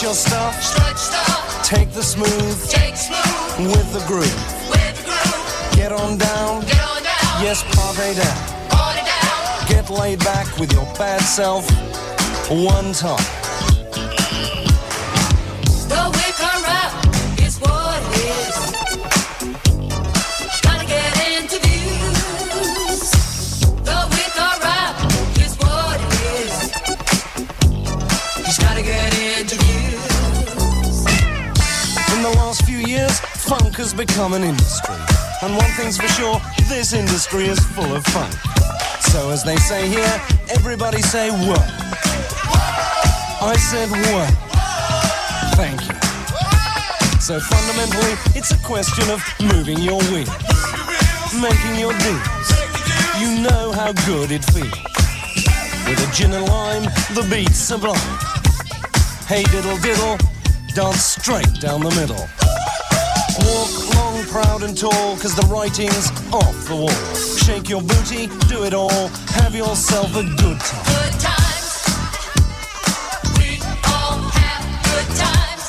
Your 0.02 0.14
stuff, 0.14 0.64
Strut 0.64 0.98
stuff. 0.98 1.64
take 1.66 1.92
the 1.92 2.02
smooth 2.02 2.70
Take 2.70 2.96
smooth. 2.96 3.68
with 3.76 3.92
the 3.94 4.00
groove. 4.08 4.24
With 4.70 4.96
the 4.98 5.04
groove. 5.12 5.76
Get 5.76 5.92
on 5.92 6.18
down, 6.18 6.62
Get 6.62 6.80
on 6.82 7.04
down. 7.04 7.44
yes, 7.44 7.64
party 7.76 8.16
down. 8.16 8.70
Party 8.70 9.02
down. 9.02 9.68
Get 9.68 9.90
laid 9.90 10.20
back 10.20 10.48
with 10.58 10.72
your 10.72 10.86
bad 10.98 11.20
self 11.22 11.70
one 12.50 12.94
time. 12.94 13.39
Has 33.80 33.94
become 33.94 34.34
an 34.34 34.44
industry. 34.44 34.96
And 35.42 35.56
one 35.56 35.72
thing's 35.80 35.96
for 35.96 36.08
sure, 36.10 36.42
this 36.68 36.92
industry 36.92 37.46
is 37.46 37.60
full 37.60 37.96
of 37.96 38.04
fun. 38.08 38.30
So 39.12 39.30
as 39.30 39.42
they 39.46 39.56
say 39.56 39.88
here, 39.88 40.22
everybody 40.50 41.02
say 41.02 41.30
what? 41.32 41.64
I 43.42 43.56
said 43.56 43.90
what? 44.12 44.30
Thank 45.56 45.80
you. 45.88 45.96
So 47.22 47.40
fundamentally, 47.40 48.16
it's 48.36 48.52
a 48.52 48.60
question 48.68 49.10
of 49.10 49.24
moving 49.40 49.80
your 49.80 50.02
wheels, 50.12 50.28
making 51.40 51.80
your 51.80 51.96
deals. 52.04 52.48
You 53.16 53.40
know 53.48 53.72
how 53.72 53.94
good 54.06 54.32
it 54.32 54.44
feels. 54.52 54.76
With 55.88 56.04
a 56.04 56.12
gin 56.14 56.34
and 56.34 56.46
lime, 56.48 56.84
the 57.16 57.26
beat's 57.32 57.58
sublime. 57.58 57.96
Hey 59.26 59.44
diddle 59.44 59.78
diddle, 59.78 60.18
dance 60.76 61.16
straight 61.16 61.62
down 61.62 61.80
the 61.80 61.92
middle. 61.92 62.28
Walk 63.46 63.96
long, 63.96 64.24
proud 64.26 64.64
and 64.64 64.78
tall, 64.78 65.16
cause 65.18 65.36
the 65.36 65.46
writing's 65.48 66.12
off 66.34 66.68
the 66.68 66.76
wall. 66.76 67.16
Shake 67.38 67.70
your 67.70 67.82
booty, 67.82 68.28
do 68.48 68.64
it 68.64 68.74
all, 68.74 69.08
have 69.40 69.56
yourself 69.56 70.16
a 70.16 70.24
good 70.24 70.60
time. 70.60 70.86
Good 70.86 71.16
times. 71.20 71.70
We 73.38 73.60
all 73.88 74.20
have 74.40 74.66
good 74.90 75.10
times. 75.16 75.64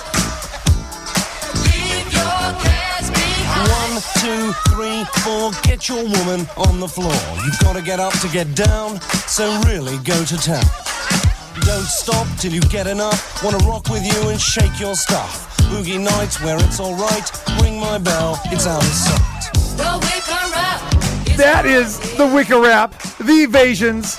Leave 1.64 2.08
your 2.12 2.42
cares 2.64 3.08
behind. 3.10 3.68
One, 3.80 3.94
two, 4.20 4.52
three, 4.70 5.04
four, 5.22 5.52
get 5.62 5.88
your 5.88 6.02
woman 6.04 6.46
on 6.56 6.80
the 6.80 6.88
floor. 6.88 7.14
You've 7.44 7.58
gotta 7.60 7.82
get 7.82 8.00
up 8.00 8.12
to 8.20 8.28
get 8.28 8.54
down, 8.54 9.00
so 9.26 9.60
really 9.62 9.96
go 9.98 10.24
to 10.24 10.36
town. 10.36 10.64
Don't 11.62 11.84
stop 11.84 12.26
till 12.38 12.52
you 12.52 12.60
get 12.62 12.86
enough. 12.86 13.42
Wanna 13.44 13.58
rock 13.58 13.88
with 13.90 14.04
you 14.04 14.28
and 14.30 14.40
shake 14.40 14.80
your 14.80 14.94
stuff. 14.94 15.49
Boogie 15.70 16.02
nights 16.02 16.40
where 16.42 16.56
it's 16.58 16.80
alright, 16.80 17.30
ring 17.62 17.78
my 17.78 17.96
bell, 17.96 18.40
it's 18.46 18.66
out 18.66 18.82
of 18.82 18.88
sight. 18.88 19.52
The 19.76 19.84
Wikka 20.04 20.52
Wrap 20.52 21.36
That 21.36 21.64
is 21.64 22.00
the 22.16 22.24
Wikka 22.24 22.60
Wrap, 22.60 23.00
the 23.18 23.44
Evasions, 23.44 24.18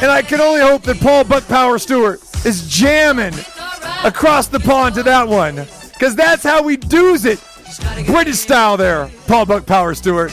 and 0.00 0.12
I 0.12 0.22
can 0.22 0.40
only 0.40 0.60
hope 0.60 0.82
that 0.82 1.00
Paul 1.00 1.24
Buck 1.24 1.46
Power 1.48 1.78
Stewart 1.78 2.20
is 2.46 2.68
jamming 2.68 3.34
across 4.04 4.46
the 4.46 4.60
pond 4.60 4.94
to 4.94 5.02
that 5.02 5.26
one, 5.26 5.66
because 5.92 6.14
that's 6.14 6.44
how 6.44 6.62
we 6.62 6.76
do's 6.76 7.24
it, 7.24 7.42
British 8.06 8.38
style 8.38 8.76
there, 8.76 9.10
Paul 9.26 9.44
Buck 9.44 9.66
Power 9.66 9.94
Stewart. 9.94 10.32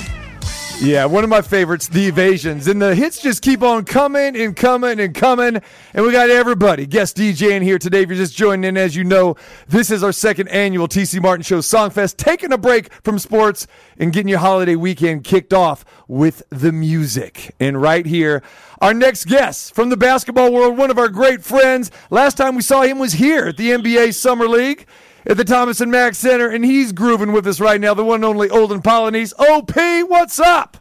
Yeah, 0.81 1.03
one 1.03 1.25
of 1.25 1.29
my 1.29 1.41
favorites, 1.41 1.89
The 1.89 2.07
Evasions. 2.07 2.69
And 2.69 2.81
the 2.81 2.95
hits 2.95 3.21
just 3.21 3.41
keep 3.41 3.63
on 3.63 3.83
coming 3.83 4.37
and 4.37 4.55
coming 4.55 5.01
and 5.01 5.13
coming. 5.13 5.61
And 5.93 6.05
we 6.05 6.13
got 6.13 6.29
everybody. 6.29 6.85
Guest 6.85 7.17
DJing 7.17 7.63
here 7.63 7.77
today. 7.77 8.03
If 8.03 8.07
you're 8.07 8.17
just 8.17 8.33
joining 8.33 8.63
in, 8.63 8.77
as 8.77 8.95
you 8.95 9.03
know, 9.03 9.35
this 9.67 9.91
is 9.91 10.03
our 10.03 10.13
second 10.13 10.47
annual 10.47 10.87
TC 10.87 11.21
Martin 11.21 11.43
Show 11.43 11.59
Songfest, 11.59 12.15
taking 12.15 12.53
a 12.53 12.57
break 12.57 12.93
from 13.03 13.19
sports 13.19 13.67
and 13.97 14.13
getting 14.13 14.29
your 14.29 14.39
holiday 14.39 14.77
weekend 14.77 15.25
kicked 15.25 15.53
off 15.53 15.83
with 16.07 16.43
the 16.49 16.71
music. 16.71 17.53
And 17.59 17.81
right 17.81 18.05
here, 18.05 18.41
our 18.79 18.93
next 18.93 19.25
guest 19.25 19.75
from 19.75 19.89
the 19.89 19.97
basketball 19.97 20.53
world, 20.53 20.77
one 20.77 20.91
of 20.91 20.97
our 20.97 21.09
great 21.09 21.43
friends. 21.43 21.91
Last 22.09 22.37
time 22.37 22.55
we 22.55 22.61
saw 22.61 22.83
him 22.83 22.99
was 22.99 23.13
here 23.13 23.47
at 23.47 23.57
the 23.57 23.71
NBA 23.71 24.13
Summer 24.13 24.47
League 24.47 24.87
at 25.25 25.37
the 25.37 25.43
Thomas 25.43 25.81
and 25.81 25.91
Mack 25.91 26.15
Center, 26.15 26.49
and 26.49 26.63
he's 26.63 26.91
grooving 26.91 27.31
with 27.31 27.45
us 27.47 27.59
right 27.59 27.79
now, 27.79 27.93
the 27.93 28.03
one 28.03 28.15
and 28.15 28.25
only 28.25 28.49
Olden 28.49 28.81
Polynice. 28.81 29.33
OP, 29.37 29.75
what's 30.09 30.39
up? 30.39 30.77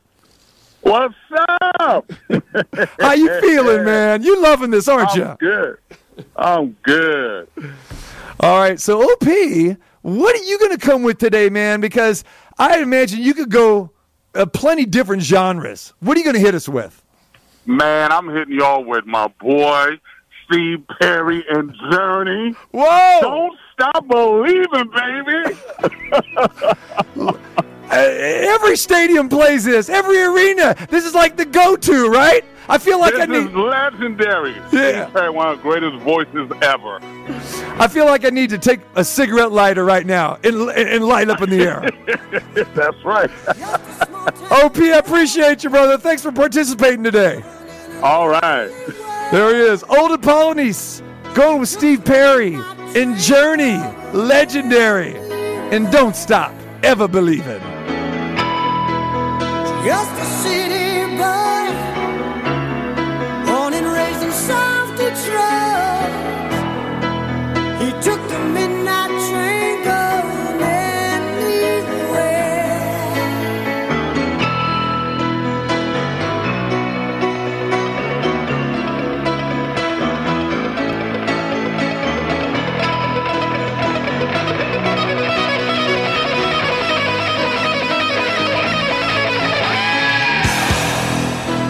What's 0.81 1.14
up? 1.81 2.11
How 3.01 3.12
you 3.12 3.40
feeling, 3.40 3.85
man? 3.85 4.22
You 4.22 4.40
loving 4.40 4.70
this, 4.70 4.88
aren't 4.88 5.11
I'm 5.11 5.18
you? 5.18 5.37
good. 5.38 5.79
I'm 6.37 6.77
good. 6.83 7.48
All 8.40 8.59
right, 8.59 8.79
so 8.81 9.03
OP, 9.03 9.27
what 10.03 10.35
are 10.37 10.44
you 10.44 10.59
going 10.59 10.77
to 10.77 10.79
come 10.79 11.03
with 11.03 11.18
today, 11.18 11.48
man? 11.48 11.81
Because 11.81 12.24
I 12.59 12.81
imagine 12.81 13.20
you 13.20 13.35
could 13.35 13.51
go 13.51 13.90
uh, 14.35 14.46
plenty 14.46 14.87
different 14.87 15.22
genres. 15.22 15.92
What 16.01 16.16
are 16.16 16.20
you 16.20 16.24
going 16.24 16.37
to 16.37 16.40
hit 16.40 16.55
us 16.55 16.68
with? 16.68 17.03
Man, 17.66 18.12
I'm 18.12 18.29
hitting 18.29 18.55
y'all 18.55 18.85
with 18.85 19.05
my 19.05 19.27
boy, 19.40 19.98
Steve 20.46 20.85
Perry 21.01 21.44
and 21.51 21.74
Journey. 21.90 22.55
Whoa! 22.70 23.18
Don't 23.20 23.59
stop 23.79 24.09
believing, 24.09 24.91
baby. 24.91 25.57
Every 27.91 28.77
stadium 28.77 29.29
plays 29.29 29.64
this. 29.64 29.88
Every 29.88 30.21
arena. 30.21 30.75
This 30.91 31.07
is 31.07 31.14
like 31.14 31.37
the 31.37 31.47
go-to, 31.47 32.09
right? 32.09 32.45
I 32.69 32.77
feel 32.77 32.99
like 32.99 33.14
this 33.14 33.23
I 33.23 33.27
need. 33.27 33.38
This 33.38 33.49
is 33.49 33.55
legendary. 33.55 34.55
Yeah. 34.73 35.29
One 35.31 35.49
of 35.49 35.57
the 35.59 35.62
greatest 35.62 35.97
voices 36.03 36.51
ever. 36.61 36.99
I 37.81 37.88
feel 37.88 38.05
like 38.05 38.27
I 38.27 38.31
need 38.31 38.51
to 38.51 38.59
take 38.59 38.81
a 38.95 39.05
cigarette 39.05 39.53
lighter 39.53 39.85
right 39.85 40.05
now 40.05 40.38
and, 40.45 40.57
and 40.71 41.05
light 41.05 41.31
up 41.31 41.41
in 41.41 41.49
the 41.49 41.62
air. 41.62 41.88
That's 42.75 43.03
right. 43.05 43.31
OP, 44.51 44.77
I 44.79 44.99
appreciate 44.99 45.64
you, 45.64 45.71
brother. 45.71 45.97
Thanks 45.97 46.21
for 46.23 46.33
participating 46.33 47.05
today. 47.05 47.43
All 48.03 48.29
right. 48.29 48.69
There 49.31 49.55
he 49.55 49.62
is. 49.73 49.83
Olden 49.85 50.21
Polynice 50.21 51.03
going 51.35 51.61
with 51.61 51.69
Steve 51.71 52.05
Perry 52.05 52.59
in 52.94 53.16
Journey. 53.16 53.79
Legendary. 54.12 55.16
And 55.70 55.90
don't 55.92 56.16
stop 56.16 56.55
ever 56.83 57.07
believing. 57.09 57.61
Just 59.85 60.12
a 60.12 60.24
city 60.42 61.07
boy, 61.16 61.66
born 63.46 63.72
and 63.74 63.87
raised 63.87 64.22
in 64.22 64.33
South 64.33 64.90
Detroit. 64.96 66.12
He 67.81 67.90
took 68.03 68.20
the 68.29 68.38
midnight 68.53 69.11
train 69.31 69.48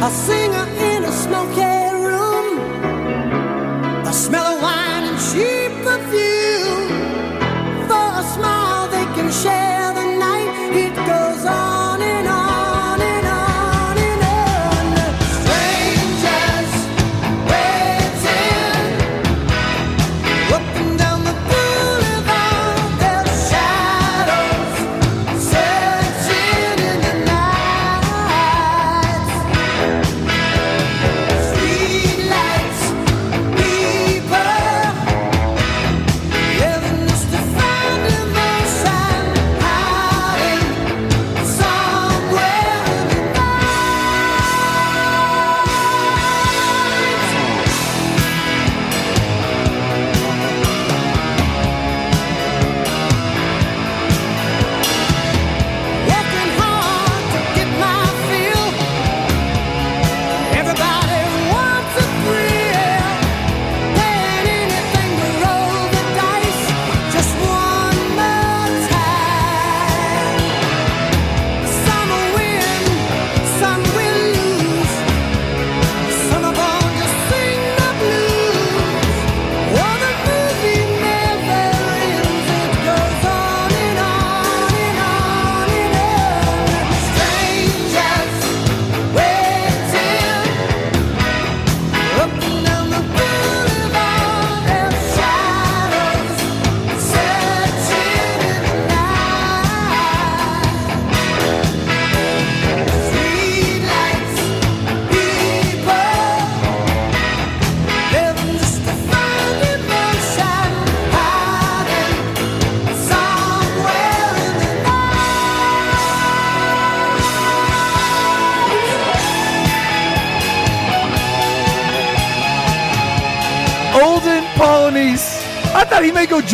A 0.08 0.47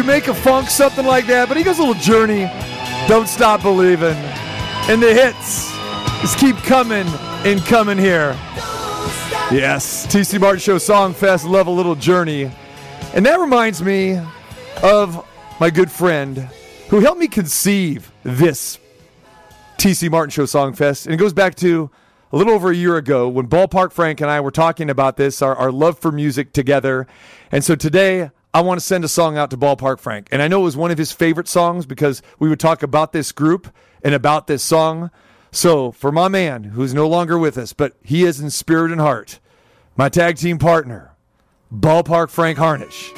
Jamaica 0.04 0.34
Funk, 0.34 0.68
something 0.68 1.06
like 1.06 1.26
that, 1.28 1.48
but 1.48 1.56
he 1.56 1.62
goes 1.62 1.78
a 1.78 1.82
little 1.82 1.94
journey. 1.94 2.42
Don't 3.08 3.26
stop 3.26 3.62
believing. 3.62 4.14
And 4.86 5.02
the 5.02 5.14
hits 5.14 5.72
just 6.20 6.38
keep 6.38 6.56
coming 6.56 7.06
and 7.46 7.58
coming 7.64 7.96
here. 7.96 8.36
Yes, 9.50 10.06
TC 10.06 10.38
Martin 10.38 10.60
Show 10.60 10.76
Song 10.76 11.14
Fest, 11.14 11.46
love 11.46 11.68
a 11.68 11.70
little 11.70 11.94
journey. 11.94 12.50
And 13.14 13.24
that 13.24 13.40
reminds 13.40 13.82
me 13.82 14.20
of 14.82 15.26
my 15.58 15.70
good 15.70 15.90
friend 15.90 16.50
who 16.90 17.00
helped 17.00 17.18
me 17.18 17.26
conceive 17.26 18.12
this 18.24 18.78
TC 19.78 20.10
Martin 20.10 20.28
Show 20.28 20.44
Song 20.44 20.74
Fest. 20.74 21.06
And 21.06 21.14
it 21.14 21.16
goes 21.16 21.32
back 21.32 21.54
to 21.56 21.90
a 22.30 22.36
little 22.36 22.52
over 22.52 22.70
a 22.70 22.76
year 22.76 22.98
ago 22.98 23.26
when 23.26 23.46
Ballpark 23.46 23.90
Frank 23.90 24.20
and 24.20 24.30
I 24.30 24.42
were 24.42 24.50
talking 24.50 24.90
about 24.90 25.16
this, 25.16 25.40
our, 25.40 25.56
our 25.56 25.72
love 25.72 25.98
for 25.98 26.12
music 26.12 26.52
together. 26.52 27.06
And 27.50 27.64
so 27.64 27.74
today, 27.74 28.30
I 28.54 28.60
want 28.60 28.78
to 28.78 28.86
send 28.86 29.02
a 29.02 29.08
song 29.08 29.36
out 29.36 29.50
to 29.50 29.56
Ballpark 29.56 29.98
Frank. 29.98 30.28
And 30.30 30.40
I 30.40 30.46
know 30.46 30.60
it 30.60 30.64
was 30.64 30.76
one 30.76 30.92
of 30.92 30.98
his 30.98 31.10
favorite 31.10 31.48
songs 31.48 31.86
because 31.86 32.22
we 32.38 32.48
would 32.48 32.60
talk 32.60 32.84
about 32.84 33.10
this 33.10 33.32
group 33.32 33.66
and 34.00 34.14
about 34.14 34.46
this 34.46 34.62
song. 34.62 35.10
So 35.50 35.90
for 35.90 36.12
my 36.12 36.28
man 36.28 36.62
who's 36.62 36.94
no 36.94 37.08
longer 37.08 37.36
with 37.36 37.58
us, 37.58 37.72
but 37.72 37.94
he 38.00 38.22
is 38.22 38.38
in 38.38 38.50
spirit 38.50 38.92
and 38.92 39.00
heart, 39.00 39.40
my 39.96 40.08
tag 40.08 40.36
team 40.36 40.58
partner, 40.58 41.16
Ballpark 41.74 42.30
Frank 42.30 42.56
Harnish. 42.56 43.12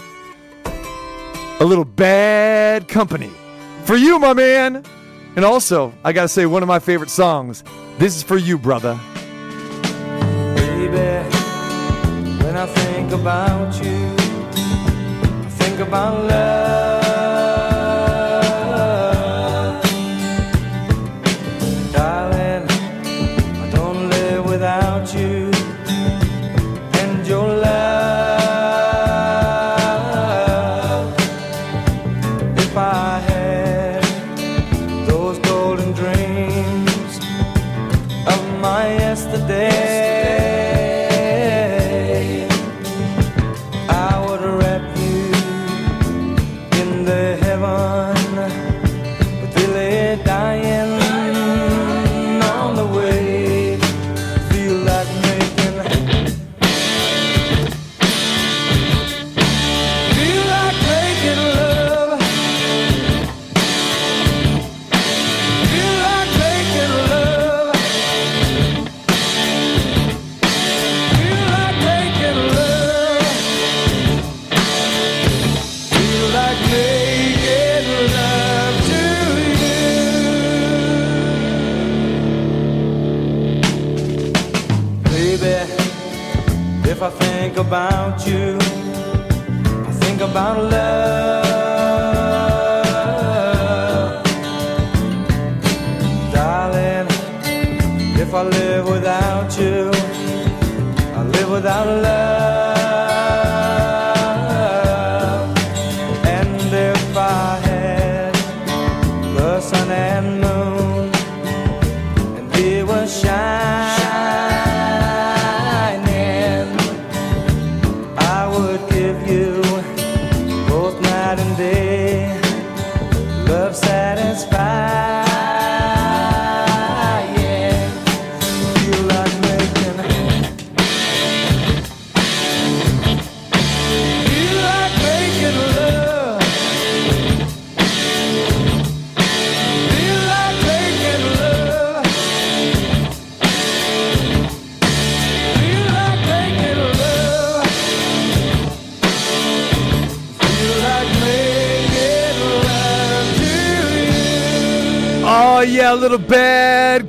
A 1.60 1.64
little 1.64 1.84
bad 1.84 2.88
company. 2.88 3.30
For 3.84 3.94
you, 3.94 4.18
my 4.18 4.32
man. 4.32 4.84
And 5.36 5.44
also, 5.44 5.92
I 6.02 6.14
got 6.14 6.22
to 6.22 6.28
say, 6.28 6.46
one 6.46 6.62
of 6.62 6.66
my 6.66 6.78
favorite 6.78 7.10
songs. 7.10 7.62
This 7.98 8.16
is 8.16 8.22
for 8.22 8.38
you, 8.38 8.56
brother. 8.56 8.98
Baby, 10.56 11.28
when 12.42 12.56
I 12.56 12.66
think 12.66 13.12
about 13.12 13.84
you, 13.84 14.25
about 15.86 16.26
love. 16.26 16.65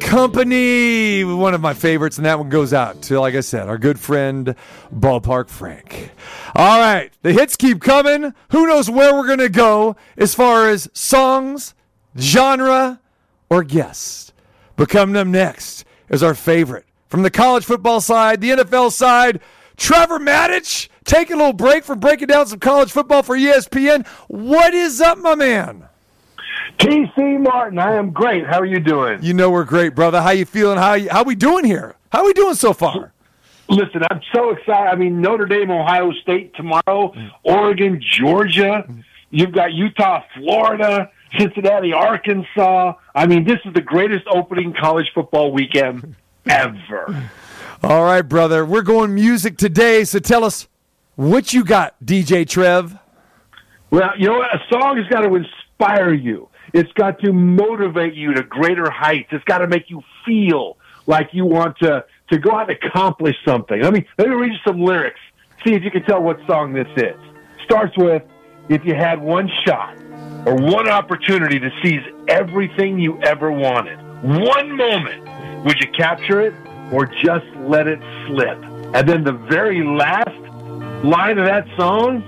Company. 0.07 1.25
One 1.25 1.53
of 1.53 1.59
my 1.59 1.73
favorites, 1.73 2.15
and 2.15 2.25
that 2.25 2.39
one 2.39 2.47
goes 2.47 2.73
out 2.73 3.01
to, 3.03 3.19
like 3.19 3.35
I 3.35 3.41
said, 3.41 3.67
our 3.67 3.77
good 3.77 3.99
friend, 3.99 4.55
Ballpark 4.95 5.49
Frank. 5.49 6.11
All 6.55 6.79
right, 6.79 7.11
the 7.23 7.33
hits 7.33 7.57
keep 7.57 7.81
coming. 7.81 8.33
Who 8.51 8.67
knows 8.67 8.89
where 8.89 9.13
we're 9.13 9.27
going 9.27 9.39
to 9.39 9.49
go 9.49 9.97
as 10.15 10.33
far 10.33 10.69
as 10.69 10.89
songs, 10.93 11.75
genre, 12.17 13.01
or 13.49 13.65
guests? 13.65 14.31
But 14.77 14.87
coming 14.87 15.17
up 15.17 15.27
next 15.27 15.83
is 16.07 16.23
our 16.23 16.35
favorite 16.35 16.85
from 17.09 17.23
the 17.23 17.29
college 17.29 17.65
football 17.65 17.99
side, 17.99 18.39
the 18.39 18.51
NFL 18.51 18.93
side, 18.93 19.41
Trevor 19.75 20.19
Matich. 20.19 20.87
Taking 21.03 21.35
a 21.35 21.39
little 21.39 21.53
break 21.53 21.83
from 21.83 21.99
breaking 21.99 22.27
down 22.27 22.47
some 22.47 22.59
college 22.59 22.93
football 22.93 23.23
for 23.23 23.37
ESPN. 23.37 24.07
What 24.29 24.73
is 24.73 25.01
up, 25.01 25.17
my 25.17 25.35
man? 25.35 25.89
TC 26.77 27.39
Martin, 27.41 27.79
I 27.79 27.95
am 27.95 28.11
great. 28.11 28.45
How 28.45 28.59
are 28.59 28.65
you 28.65 28.79
doing? 28.79 29.21
You 29.23 29.33
know 29.33 29.49
we're 29.49 29.63
great, 29.63 29.95
brother. 29.95 30.21
How 30.21 30.29
you 30.31 30.45
feeling? 30.45 30.77
How 30.77 30.93
you, 30.93 31.09
how 31.09 31.23
we 31.23 31.35
doing 31.35 31.65
here? 31.65 31.95
How 32.11 32.25
we 32.25 32.33
doing 32.33 32.55
so 32.55 32.73
far? 32.73 33.13
Listen, 33.69 34.01
I'm 34.09 34.21
so 34.33 34.51
excited. 34.51 34.87
I 34.87 34.95
mean, 34.95 35.19
Notre 35.19 35.45
Dame, 35.45 35.71
Ohio 35.71 36.11
State 36.21 36.55
tomorrow, 36.55 37.13
Oregon, 37.43 38.01
Georgia. 38.01 38.87
You've 39.29 39.51
got 39.51 39.73
Utah, 39.73 40.23
Florida, 40.35 41.11
Cincinnati, 41.37 41.91
Arkansas. 41.91 42.93
I 43.13 43.27
mean, 43.27 43.43
this 43.43 43.59
is 43.65 43.73
the 43.73 43.81
greatest 43.81 44.25
opening 44.27 44.73
college 44.79 45.07
football 45.13 45.51
weekend 45.51 46.15
ever. 46.49 47.29
All 47.83 48.03
right, 48.03 48.21
brother. 48.21 48.65
We're 48.65 48.83
going 48.83 49.13
music 49.13 49.57
today, 49.57 50.05
so 50.05 50.19
tell 50.19 50.45
us 50.45 50.67
what 51.15 51.51
you 51.53 51.65
got, 51.65 51.95
DJ 52.03 52.47
Trev. 52.47 52.97
Well, 53.91 54.11
you 54.17 54.27
know 54.27 54.37
what? 54.37 54.55
A 54.55 54.59
song 54.71 54.97
has 54.97 55.07
got 55.07 55.21
to 55.21 55.35
inspire 55.35 56.13
you. 56.13 56.47
It's 56.73 56.91
got 56.93 57.19
to 57.19 57.31
motivate 57.33 58.13
you 58.13 58.33
to 58.33 58.43
greater 58.43 58.89
heights. 58.89 59.29
It's 59.31 59.43
got 59.45 59.59
to 59.59 59.67
make 59.67 59.89
you 59.89 60.01
feel 60.25 60.77
like 61.05 61.29
you 61.31 61.45
want 61.45 61.77
to 61.79 62.05
to 62.29 62.37
go 62.37 62.51
out 62.51 62.69
and 62.69 62.77
accomplish 62.83 63.35
something. 63.45 63.81
Let 63.81 63.93
me 63.93 64.05
let 64.17 64.27
me 64.27 64.35
read 64.35 64.51
you 64.51 64.59
some 64.65 64.81
lyrics. 64.81 65.19
See 65.65 65.73
if 65.73 65.83
you 65.83 65.91
can 65.91 66.03
tell 66.03 66.21
what 66.21 66.39
song 66.45 66.73
this 66.73 66.87
is. 66.97 67.15
Starts 67.63 67.97
with 67.97 68.23
if 68.69 68.85
you 68.85 68.93
had 68.93 69.21
one 69.21 69.49
shot 69.65 69.97
or 70.45 70.55
one 70.55 70.87
opportunity 70.87 71.59
to 71.59 71.69
seize 71.81 72.03
everything 72.27 72.99
you 72.99 73.19
ever 73.21 73.51
wanted. 73.51 73.97
One 74.23 74.75
moment, 74.75 75.65
would 75.65 75.79
you 75.79 75.89
capture 75.91 76.41
it 76.41 76.53
or 76.91 77.05
just 77.05 77.45
let 77.59 77.87
it 77.87 77.99
slip? 78.25 78.57
And 78.93 79.07
then 79.07 79.23
the 79.23 79.33
very 79.33 79.83
last 79.83 80.37
line 81.03 81.37
of 81.37 81.45
that 81.45 81.65
song, 81.77 82.23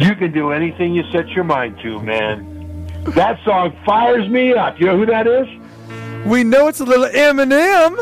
you 0.00 0.14
can 0.14 0.32
do 0.32 0.50
anything 0.50 0.94
you 0.94 1.04
set 1.12 1.28
your 1.30 1.44
mind 1.44 1.78
to, 1.82 2.00
man. 2.00 2.55
That 3.14 3.38
song 3.44 3.76
fires 3.84 4.28
me 4.28 4.52
up. 4.52 4.78
You 4.80 4.86
know 4.86 4.98
who 4.98 5.06
that 5.06 5.26
is? 5.26 5.46
We 6.26 6.42
know 6.44 6.66
it's 6.68 6.80
a 6.80 6.84
little 6.84 7.06
Eminem. 7.06 7.96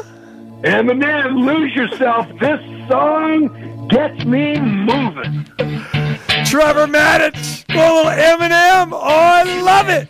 Eminem, 0.62 1.44
lose 1.44 1.74
yourself. 1.74 2.26
This 2.40 2.60
song 2.88 3.88
gets 3.88 4.24
me 4.24 4.58
moving. 4.58 5.44
Trevor 6.46 6.86
Matich, 6.86 7.66
go 7.68 8.02
a 8.02 8.04
little 8.04 8.10
Eminem. 8.12 8.92
Oh, 8.92 9.00
I 9.02 9.44
love 9.60 9.88
it. 9.90 10.08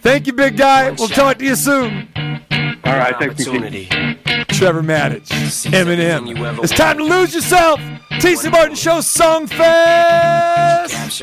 Thank 0.00 0.26
you, 0.26 0.32
big 0.32 0.56
guy. 0.56 0.90
We'll 0.90 1.08
talk 1.08 1.38
to 1.38 1.44
you 1.44 1.54
soon. 1.54 2.08
All 2.84 2.96
right, 2.96 3.14
thank 3.18 3.38
you. 3.38 3.44
Trevor 4.48 4.82
Matich, 4.82 5.28
Eminem. 5.70 6.62
It's 6.64 6.72
time 6.72 6.98
to 6.98 7.04
lose 7.04 7.34
yourself. 7.34 7.80
TC 8.20 8.50
Martin 8.50 8.74
Show 8.74 9.00
Song 9.02 9.46
Fest. 9.46 11.22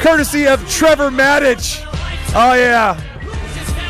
Courtesy 0.00 0.46
of 0.46 0.66
Trevor 0.68 1.10
Matich. 1.10 1.84
Oh, 2.34 2.54
yeah. 2.54 2.98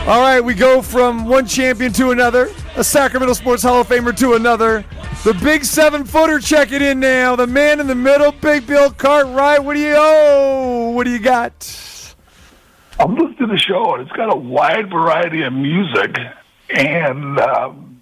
All 0.08 0.20
right, 0.20 0.40
we 0.40 0.54
go 0.54 0.82
from 0.82 1.24
one 1.24 1.46
champion 1.46 1.92
to 1.92 2.10
another, 2.10 2.50
a 2.74 2.82
Sacramento 2.82 3.34
Sports 3.34 3.62
Hall 3.62 3.80
of 3.80 3.88
Famer 3.88 4.16
to 4.18 4.34
another. 4.34 4.84
The 5.22 5.34
big 5.34 5.64
seven 5.64 6.04
footer 6.04 6.40
checking 6.40 6.82
in 6.82 6.98
now. 6.98 7.36
The 7.36 7.46
man 7.46 7.78
in 7.78 7.86
the 7.86 7.94
middle, 7.94 8.32
Big 8.32 8.66
Bill 8.66 8.90
Cartwright. 8.90 9.62
What 9.62 9.74
do 9.74 9.80
you 9.80 9.94
oh? 9.96 10.90
What 10.90 11.04
do 11.04 11.10
you 11.10 11.20
got? 11.20 11.52
I'm 12.98 13.14
listening 13.14 13.36
to 13.36 13.46
the 13.46 13.58
show, 13.58 13.94
and 13.94 14.02
it's 14.02 14.16
got 14.16 14.32
a 14.32 14.36
wide 14.36 14.90
variety 14.90 15.42
of 15.42 15.52
music, 15.52 16.16
and 16.70 17.38
um, 17.38 18.00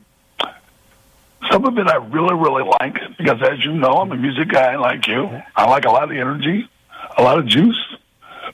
some 1.51 1.67
of 1.67 1.77
it 1.77 1.87
I 1.89 1.97
really, 1.97 2.35
really 2.35 2.65
like 2.81 2.97
because, 3.19 3.43
as 3.43 3.63
you 3.65 3.75
know, 3.75 3.93
I'm 3.93 4.13
a 4.13 4.17
music 4.17 4.49
guy 4.49 4.77
like 4.77 5.07
you. 5.07 5.29
I 5.55 5.67
like 5.67 5.85
a 5.85 5.91
lot 5.91 6.05
of 6.05 6.13
energy, 6.13 6.69
a 7.17 7.23
lot 7.23 7.39
of 7.39 7.47
juice, 7.47 7.77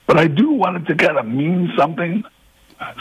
but 0.07 0.17
I 0.17 0.27
do 0.27 0.51
want 0.51 0.77
it 0.77 0.85
to 0.87 0.95
kind 0.95 1.17
of 1.17 1.25
mean 1.25 1.73
something. 1.77 2.23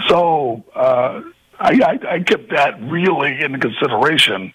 So 0.08 0.64
uh, 0.74 1.22
I, 1.58 1.80
I, 1.82 1.98
I 2.14 2.20
kept 2.20 2.50
that 2.50 2.80
really 2.82 3.40
into 3.40 3.58
consideration 3.58 4.52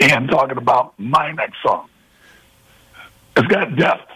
and 0.00 0.28
talking 0.28 0.58
about 0.58 0.98
my 0.98 1.32
next 1.32 1.56
song. 1.62 1.88
It's 3.36 3.48
got 3.48 3.76
depth. 3.76 4.10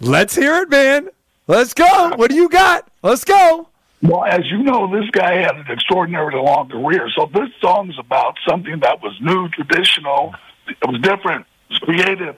Let's 0.00 0.34
hear 0.34 0.62
it, 0.62 0.70
man. 0.70 1.08
Let's 1.46 1.74
go. 1.74 2.12
What 2.16 2.30
do 2.30 2.36
you 2.36 2.48
got? 2.48 2.88
Let's 3.02 3.24
go. 3.24 3.68
Well, 4.02 4.24
as 4.24 4.42
you 4.50 4.62
know, 4.62 4.90
this 4.90 5.08
guy 5.10 5.36
had 5.36 5.56
an 5.56 5.66
extraordinarily 5.70 6.38
long 6.38 6.68
career. 6.68 7.08
So 7.16 7.30
this 7.32 7.48
song's 7.60 7.98
about 7.98 8.36
something 8.46 8.80
that 8.80 9.02
was 9.02 9.18
new, 9.20 9.48
traditional. 9.48 10.34
It 10.68 10.76
was 10.86 11.00
different, 11.00 11.46
it 11.70 11.72
was 11.72 11.78
creative, 11.78 12.36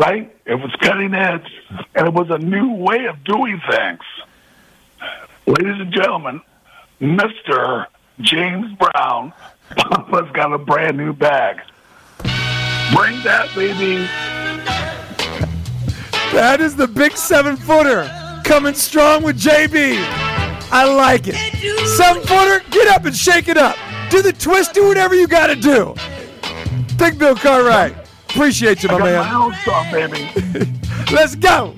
right? 0.00 0.34
It 0.46 0.54
was 0.54 0.74
cutting 0.80 1.14
edge, 1.14 1.46
and 1.94 2.06
it 2.08 2.14
was 2.14 2.30
a 2.30 2.38
new 2.38 2.72
way 2.72 3.04
of 3.04 3.22
doing 3.22 3.60
things. 3.70 4.00
Ladies 5.46 5.78
and 5.78 5.92
gentlemen, 5.92 6.40
Mr. 7.00 7.86
James 8.20 8.72
Brown 8.78 9.32
has 9.76 10.30
got 10.32 10.52
a 10.54 10.58
brand 10.58 10.96
new 10.96 11.12
bag. 11.12 11.60
Bring 12.94 13.22
that, 13.22 13.50
baby. 13.54 14.08
That 16.32 16.60
is 16.60 16.76
the 16.76 16.88
big 16.88 17.16
seven 17.16 17.56
footer 17.56 18.08
coming 18.44 18.74
strong 18.74 19.22
with 19.22 19.38
JB. 19.38 19.96
I 20.72 20.84
like 20.84 21.26
it. 21.26 21.36
Seven 21.96 22.22
footer, 22.22 22.64
get 22.70 22.88
up 22.88 23.04
and 23.04 23.14
shake 23.14 23.48
it 23.48 23.58
up. 23.58 23.76
Do 24.08 24.22
the 24.22 24.32
twist, 24.32 24.72
do 24.72 24.88
whatever 24.88 25.14
you 25.14 25.26
got 25.26 25.48
to 25.48 25.56
do. 25.56 25.94
Big 26.96 27.18
Bill 27.18 27.34
Cartwright. 27.34 27.94
Appreciate 28.30 28.82
you, 28.82 28.88
my 28.88 28.94
I 28.94 28.98
got 28.98 29.04
man. 29.04 29.32
my 29.32 29.34
own 29.34 29.54
song, 29.64 29.90
baby. 29.90 30.70
Let's 31.12 31.34
go. 31.34 31.74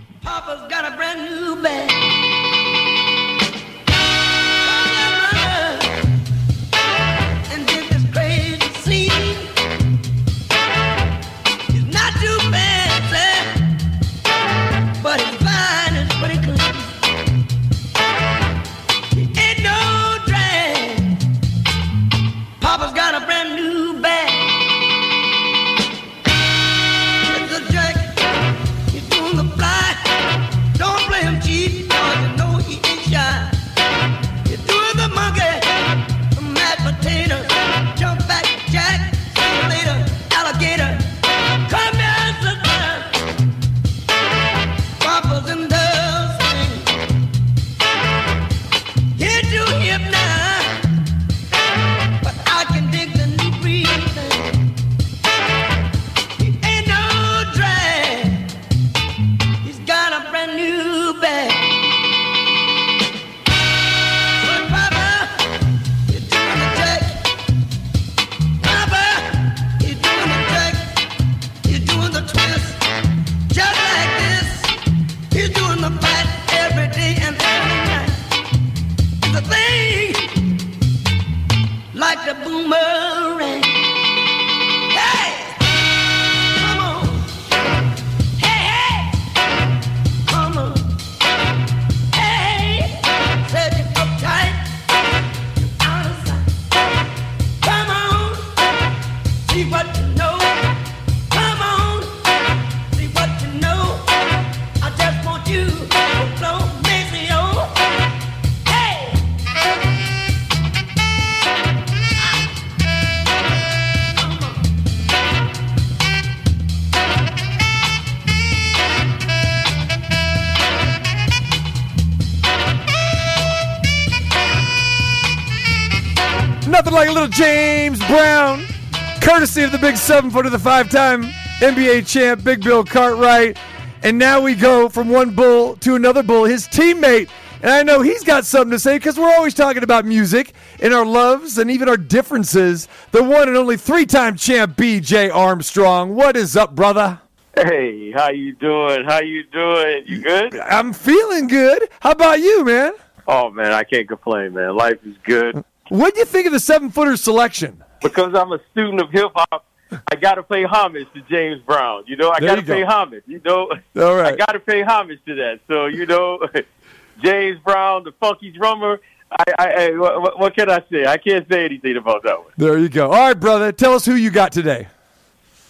Courtesy 129.52 129.64
of 129.66 129.72
the 129.72 129.86
big 129.86 129.98
seven 129.98 130.30
footer, 130.30 130.48
the 130.48 130.58
five 130.58 130.88
time 130.88 131.24
NBA 131.58 132.06
champ, 132.06 132.42
Big 132.42 132.62
Bill 132.62 132.82
Cartwright. 132.82 133.58
And 134.02 134.18
now 134.18 134.40
we 134.40 134.54
go 134.54 134.88
from 134.88 135.10
one 135.10 135.34
bull 135.34 135.76
to 135.76 135.94
another 135.94 136.22
bull, 136.22 136.44
his 136.44 136.66
teammate. 136.68 137.28
And 137.60 137.70
I 137.70 137.82
know 137.82 138.00
he's 138.00 138.24
got 138.24 138.46
something 138.46 138.70
to 138.70 138.78
say 138.78 138.96
because 138.96 139.18
we're 139.18 139.34
always 139.34 139.52
talking 139.52 139.82
about 139.82 140.06
music 140.06 140.54
and 140.80 140.94
our 140.94 141.04
loves 141.04 141.58
and 141.58 141.70
even 141.70 141.86
our 141.86 141.98
differences. 141.98 142.88
The 143.10 143.22
one 143.22 143.46
and 143.46 143.58
only 143.58 143.76
three 143.76 144.06
time 144.06 144.36
champ, 144.36 144.74
BJ 144.74 145.30
Armstrong. 145.34 146.14
What 146.14 146.34
is 146.34 146.56
up, 146.56 146.74
brother? 146.74 147.20
Hey, 147.54 148.10
how 148.12 148.30
you 148.30 148.54
doing? 148.54 149.04
How 149.04 149.20
you 149.20 149.44
doing? 149.44 150.04
You 150.06 150.22
good? 150.22 150.58
I'm 150.60 150.94
feeling 150.94 151.46
good. 151.46 151.90
How 152.00 152.12
about 152.12 152.40
you, 152.40 152.64
man? 152.64 152.92
Oh 153.28 153.50
man, 153.50 153.72
I 153.72 153.82
can't 153.82 154.08
complain, 154.08 154.54
man. 154.54 154.74
Life 154.74 155.04
is 155.04 155.16
good. 155.24 155.62
What 155.90 156.14
do 156.14 156.20
you 156.20 156.26
think 156.26 156.46
of 156.46 156.54
the 156.54 156.60
seven 156.60 156.90
footer 156.90 157.18
selection? 157.18 157.82
Because 158.02 158.34
I'm 158.34 158.52
a 158.52 158.60
student 158.72 159.00
of 159.00 159.10
hip 159.10 159.30
hop, 159.34 159.64
I 160.10 160.16
gotta 160.16 160.42
pay 160.42 160.64
homage 160.64 161.06
to 161.14 161.20
James 161.22 161.60
Brown. 161.62 162.04
You 162.06 162.16
know, 162.16 162.30
I 162.30 162.40
gotta 162.40 162.60
you 162.60 162.66
go. 162.66 162.74
pay 162.74 162.82
homage. 162.82 163.24
You 163.26 163.40
know, 163.44 163.70
All 163.96 164.16
right. 164.16 164.34
I 164.34 164.36
gotta 164.36 164.60
pay 164.60 164.82
homage 164.82 165.20
to 165.26 165.34
that. 165.36 165.60
So 165.68 165.86
you 165.86 166.06
know, 166.06 166.40
James 167.22 167.58
Brown, 167.60 168.04
the 168.04 168.12
funky 168.12 168.50
drummer. 168.50 169.00
I, 169.30 169.44
I, 169.58 169.66
I 169.66 169.90
what, 169.96 170.38
what 170.38 170.54
can 170.54 170.70
I 170.70 170.82
say? 170.90 171.06
I 171.06 171.16
can't 171.16 171.48
say 171.50 171.64
anything 171.64 171.96
about 171.96 172.22
that 172.24 172.38
one. 172.38 172.52
There 172.56 172.78
you 172.78 172.88
go. 172.88 173.10
All 173.10 173.28
right, 173.28 173.38
brother. 173.38 173.72
Tell 173.72 173.94
us 173.94 174.04
who 174.04 174.14
you 174.14 174.30
got 174.30 174.52
today. 174.52 174.88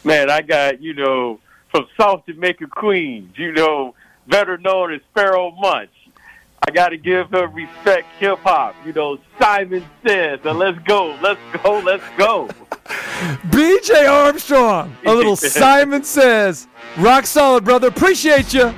Man, 0.05 0.30
I 0.30 0.43
got 0.43 0.80
you 0.80 0.95
know 0.95 1.41
from 1.70 1.87
South 1.99 2.24
Jamaica, 2.26 2.66
Queens. 2.68 3.37
You 3.37 3.53
know, 3.53 3.95
better 4.26 4.59
known 4.59 4.93
as 4.93 5.01
Pharoahe 5.14 5.59
Monch. 5.61 5.91
I 6.65 6.71
got 6.71 6.91
to 6.91 6.97
give 6.97 7.29
her 7.31 7.49
respect, 7.49 8.07
hip 8.19 8.39
hop. 8.39 8.77
You 8.87 8.93
know, 8.93 9.19
Simon 9.39 9.85
says, 10.07 10.39
and 10.45 10.59
let's 10.59 10.79
go, 10.85 11.19
let's 11.21 11.41
go, 11.63 11.81
let's 11.81 12.05
go. 12.17 12.49
BJ 13.51 14.09
Armstrong. 14.09 14.97
A 15.05 15.13
little 15.13 15.37
Simon 15.37 16.05
says. 16.05 16.69
Rock 16.99 17.27
solid, 17.27 17.65
brother. 17.65 17.89
Appreciate 17.89 18.55
you. 18.55 18.73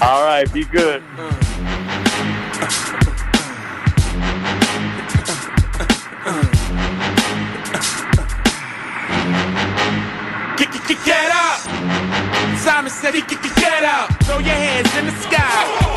All 0.00 0.24
right, 0.24 0.50
be 0.52 0.64
good. 0.64 1.02
Get, 11.04 11.30
up! 11.32 11.60
Simon 12.58 12.90
said 12.90 13.14
he 13.14 13.20
get, 13.22 13.42
get, 13.42 13.56
get 13.56 13.84
up. 13.84 14.10
Throw 14.24 14.38
your 14.38 14.54
hands 14.54 14.94
in 14.96 15.06
the 15.06 15.12
sky. 15.12 15.89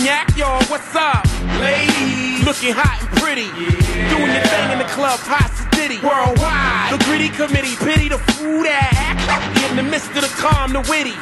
Yak, 0.00 0.36
y'all. 0.36 0.62
What's 0.72 0.94
up? 0.96 1.24
Ladies, 1.60 2.44
looking 2.44 2.72
hot 2.72 2.96
and 3.02 3.10
pretty. 3.20 3.48
Doing 4.08 4.32
your 4.32 4.46
thing 4.48 4.72
in 4.72 4.78
the 4.78 4.88
club, 4.88 5.20
hot 5.20 5.52
city. 5.76 6.00
Worldwide. 6.00 6.96
The 6.96 7.00
gritty 7.04 7.28
committee, 7.28 7.76
pity 7.76 8.08
the 8.08 8.18
food 8.40 8.66
act. 8.70 9.20
In 9.68 9.76
the 9.76 9.82
midst 9.82 10.08
of 10.16 10.22
the 10.22 10.32
calm, 10.40 10.72
the 10.72 10.80
witty. 10.88 11.16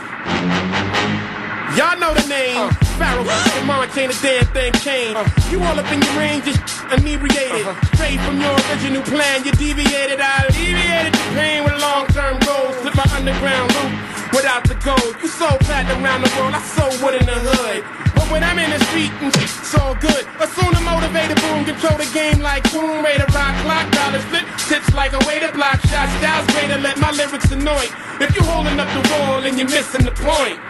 Y'all 1.74 1.98
know 1.98 2.14
the 2.14 2.26
name. 2.28 2.70
Pharaoh, 2.98 3.24
uh. 3.24 3.64
mama 3.64 3.86
chain 3.94 4.10
a 4.10 4.16
damn 4.20 4.44
thing 4.52 4.72
came. 4.84 5.16
You 5.50 5.62
all 5.64 5.78
up 5.78 5.90
in 5.90 6.02
your 6.02 6.14
range, 6.18 6.44
just 6.44 6.60
inebriated. 6.92 7.64
Straight 7.94 8.20
from 8.22 8.38
your 8.38 8.54
original 8.68 9.02
plan, 9.02 9.42
you 9.42 9.52
deviated. 9.52 10.20
I 10.20 10.46
alleviated 10.46 11.14
the 11.14 11.26
pain 11.34 11.64
with 11.64 11.80
long-term 11.80 12.38
goals. 12.44 12.76
Slip 12.82 12.94
my 12.94 13.08
underground 13.16 13.72
loop 13.74 13.92
without 14.34 14.62
the 14.66 14.76
gold. 14.84 15.16
You 15.22 15.28
so 15.28 15.48
fat 15.66 15.88
around 15.96 16.22
the 16.22 16.30
world, 16.36 16.54
I 16.54 16.62
so 16.62 16.84
wood 17.02 17.14
in 17.14 17.26
the 17.26 17.38
hood. 17.38 18.09
But 18.20 18.28
when 18.28 18.44
I'm 18.44 18.58
in 18.60 18.68
the 18.68 18.80
street, 18.92 19.08
mm, 19.16 19.32
it's 19.40 19.72
all 19.80 19.96
good. 19.96 20.28
Assume 20.44 20.76
the 20.76 20.84
motivated 20.84 21.40
boom, 21.40 21.64
control 21.64 21.96
the 21.96 22.04
game 22.12 22.44
like 22.44 22.68
boom, 22.68 23.00
rate 23.00 23.16
a 23.16 23.24
rock 23.32 23.56
clock, 23.64 23.88
dollars 23.96 24.24
flip, 24.28 24.44
tips 24.68 24.92
like 24.92 25.16
a 25.16 25.22
way 25.24 25.40
to 25.40 25.48
block 25.56 25.80
shots. 25.88 26.12
Styles 26.20 26.44
way 26.52 26.68
to 26.68 26.76
let 26.84 27.00
my 27.00 27.12
lyrics 27.12 27.50
annoy. 27.50 27.88
If 28.20 28.36
you 28.36 28.44
holding 28.44 28.78
up 28.78 28.92
the 28.92 29.02
wall 29.08 29.40
and 29.40 29.56
you're 29.56 29.72
missing 29.72 30.04
the 30.04 30.12
point. 30.12 30.60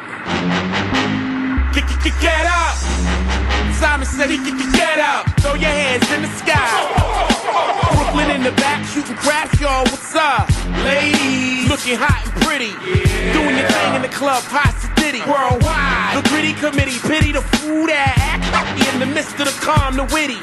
Get, 2.21 2.47
up. 2.47 2.75
Simon 3.81 4.07
said 4.07 4.31
he 4.31 4.37
get, 4.39 4.55
get 4.73 4.99
up. 5.01 5.27
Throw 5.41 5.55
your 5.55 5.71
hands 5.71 6.07
in 6.13 6.23
the 6.23 6.29
sky. 6.39 6.71
Brooklyn 7.97 8.31
in 8.31 8.43
the 8.45 8.53
back 8.63 8.87
shooting 8.87 9.17
craps, 9.17 9.59
y'all. 9.61 9.85
What's 9.85 10.15
up? 10.15 10.49
Ladies, 10.85 11.60
looking 11.71 11.95
hot 11.95 12.27
and 12.27 12.35
pretty. 12.43 12.75
Doing 13.33 13.55
your 13.55 13.71
thing 13.71 13.95
in 13.95 14.03
the 14.03 14.11
club, 14.11 14.43
hot 14.51 14.75
city. 14.99 15.23
Worldwide. 15.23 16.19
The 16.19 16.27
gritty 16.29 16.55
committee, 16.59 16.99
pity 17.07 17.31
the 17.31 17.43
food 17.63 17.91
act. 17.91 18.43
In 18.93 18.99
the 18.99 19.07
midst 19.07 19.39
of 19.39 19.47
the 19.47 19.57
calm, 19.63 19.95
the 19.95 20.05
witty. 20.11 20.43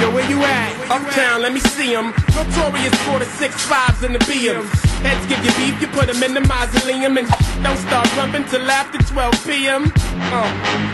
Yo, 0.00 0.10
where 0.14 0.26
you 0.30 0.38
at? 0.42 0.70
Uptown, 0.90 1.42
let 1.42 1.52
me 1.52 1.60
see 1.60 1.94
'em. 1.94 2.14
Notorious 2.34 2.94
for 3.06 3.18
the 3.18 3.26
six 3.38 3.52
fives 3.66 4.02
and 4.02 4.14
the 4.14 4.22
BMs. 4.30 4.70
Heads 5.02 5.24
give 5.26 5.42
you 5.44 5.52
beef, 5.58 5.74
you 5.82 5.88
put 5.88 6.08
'em 6.08 6.22
in 6.22 6.34
the 6.34 6.44
mausoleum 6.52 7.18
and 7.18 7.26
don't 7.62 7.80
start 7.88 8.06
rumping 8.16 8.44
till 8.44 8.70
after 8.70 8.98
12 8.98 9.34
p.m. 9.46 9.92
Uh, 10.32 10.50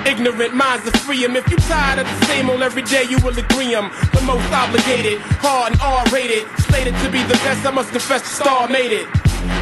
ignorant 0.07 0.55
minds 0.55 0.87
are 0.89 0.99
free 1.05 1.24
'em. 1.24 1.37
If 1.37 1.49
you 1.51 1.57
tired 1.68 1.99
of 2.01 2.07
the 2.09 2.27
same 2.27 2.49
old 2.51 2.62
every 2.62 2.83
day, 2.83 3.05
you 3.05 3.18
will 3.24 3.37
agree 3.39 3.57
agree 3.57 3.74
'em. 3.74 3.91
The 4.12 4.22
most 4.22 4.49
obligated, 4.53 5.20
hard 5.41 5.72
and 5.72 5.81
R-rated, 5.81 6.45
slated 6.68 6.95
to 7.03 7.09
be 7.11 7.22
the 7.22 7.39
best. 7.45 7.66
I 7.66 7.70
must 7.70 7.91
confess, 7.91 8.22
the 8.22 8.35
star 8.43 8.68
made 8.68 8.93
it. 8.93 9.09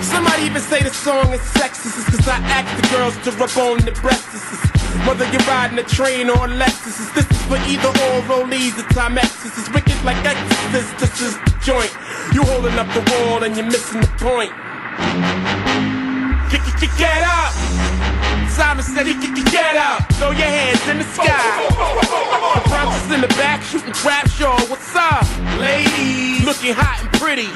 Somebody 0.04 0.44
even 0.44 0.60
say 0.60 0.82
the 0.82 0.90
song 0.90 1.32
is 1.32 1.40
sexist, 1.56 2.04
cause 2.10 2.28
I 2.28 2.36
ask 2.52 2.68
the 2.76 2.88
girls 2.94 3.16
to 3.24 3.30
rub 3.40 3.56
on 3.56 3.84
the 3.84 3.92
breasts. 4.00 4.44
Whether 5.08 5.24
you're 5.32 5.42
riding 5.48 5.78
a 5.78 5.82
train 5.82 6.30
or 6.30 6.44
a 6.44 6.48
Lexus, 6.48 7.12
this 7.14 7.28
is 7.28 7.42
for 7.48 7.56
either 7.68 7.88
or 7.88 8.20
rollies 8.28 8.78
or 8.78 8.86
Timexes. 8.94 9.58
It's 9.58 9.68
wicked 9.74 9.96
like 10.04 10.16
Exorcist, 10.24 10.98
this 10.98 11.20
is 11.20 11.34
the 11.44 11.52
joint. 11.64 11.92
You 12.32 12.44
holding 12.44 12.78
up 12.78 12.88
the 12.94 13.02
wall 13.12 13.42
and 13.42 13.56
you're 13.56 13.66
missing 13.66 14.00
the 14.00 14.12
point. 14.20 14.52
Get, 16.52 16.62
get, 16.80 16.92
get, 16.96 17.22
up! 17.24 17.52
Simon 18.48 18.84
said 18.84 19.06
he 19.06 19.14
get, 19.14 19.34
get, 19.50 19.76
up. 19.76 20.12
Throw 20.14 20.30
your 20.30 20.46
hands 20.46 20.86
in 20.88 20.98
the 20.98 21.04
sky. 21.04 21.66
The 22.54 22.68
Bronx 22.68 23.10
in 23.10 23.20
the 23.20 23.28
back 23.34 23.62
shooting 23.62 23.92
show. 23.92 24.54
What's 24.70 24.94
up? 24.94 25.26
Ladies, 25.58 26.23
looking 26.44 26.76
hot 26.76 27.00
and 27.00 27.10
pretty. 27.16 27.48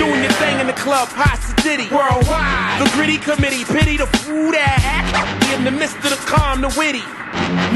Doing 0.00 0.24
your 0.24 0.32
thing 0.40 0.58
in 0.58 0.66
the 0.66 0.76
club, 0.76 1.08
hot 1.12 1.36
city. 1.60 1.88
Worldwide. 1.92 2.80
The 2.80 2.88
gritty 2.96 3.20
committee, 3.20 3.64
pity 3.64 3.96
the 3.96 4.08
food 4.24 4.56
act. 4.56 5.12
In 5.52 5.64
the 5.64 5.70
midst 5.70 5.96
of 6.00 6.10
the 6.10 6.20
calm, 6.24 6.60
the 6.64 6.72
witty. 6.76 7.04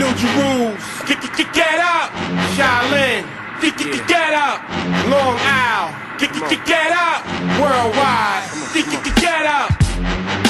New 0.00 0.08
Jerusalem. 0.16 0.80
Get, 1.04 1.20
get, 1.20 1.32
get, 1.36 1.50
get 1.52 1.78
up. 1.80 2.08
Shaolin. 2.56 3.28
Get, 3.60 3.76
get, 3.76 3.92
get, 3.92 4.08
get 4.08 4.32
up. 4.32 4.64
Long 5.12 5.36
Isle. 5.44 5.92
Get, 6.18 6.32
get, 6.32 6.48
get, 6.48 6.62
get 6.64 6.90
up. 6.92 7.20
Worldwide. 7.60 8.48
Get, 8.72 8.84
get, 8.88 9.04
get, 9.04 9.16
get 9.20 9.44
up. 9.46 10.45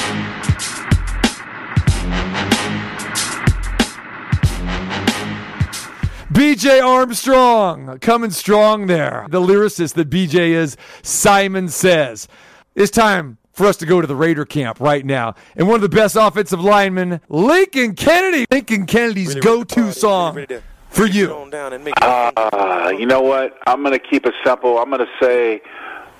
BJ 6.37 6.85
Armstrong 6.85 7.97
coming 7.97 8.29
strong 8.29 8.85
there. 8.85 9.25
The 9.27 9.41
lyricist 9.41 9.95
that 9.95 10.07
BJ 10.11 10.49
is, 10.49 10.77
Simon 11.01 11.67
says. 11.67 12.27
It's 12.75 12.91
time 12.91 13.39
for 13.53 13.65
us 13.65 13.75
to 13.77 13.87
go 13.87 14.01
to 14.01 14.05
the 14.05 14.15
Raider 14.15 14.45
camp 14.45 14.79
right 14.79 15.03
now. 15.03 15.33
And 15.55 15.67
one 15.67 15.77
of 15.77 15.81
the 15.81 15.89
best 15.89 16.15
offensive 16.15 16.61
linemen, 16.61 17.21
Lincoln 17.27 17.95
Kennedy. 17.95 18.45
Lincoln 18.51 18.85
Kennedy's 18.85 19.33
go 19.33 19.63
to 19.63 19.91
song 19.91 20.45
for 20.89 21.07
you. 21.07 21.33
Uh, 21.33 22.93
you 22.95 23.07
know 23.07 23.21
what? 23.21 23.57
I'm 23.65 23.81
going 23.81 23.93
to 23.93 24.07
keep 24.07 24.27
it 24.27 24.35
simple. 24.45 24.77
I'm 24.77 24.91
going 24.91 25.07
to 25.07 25.11
say 25.19 25.63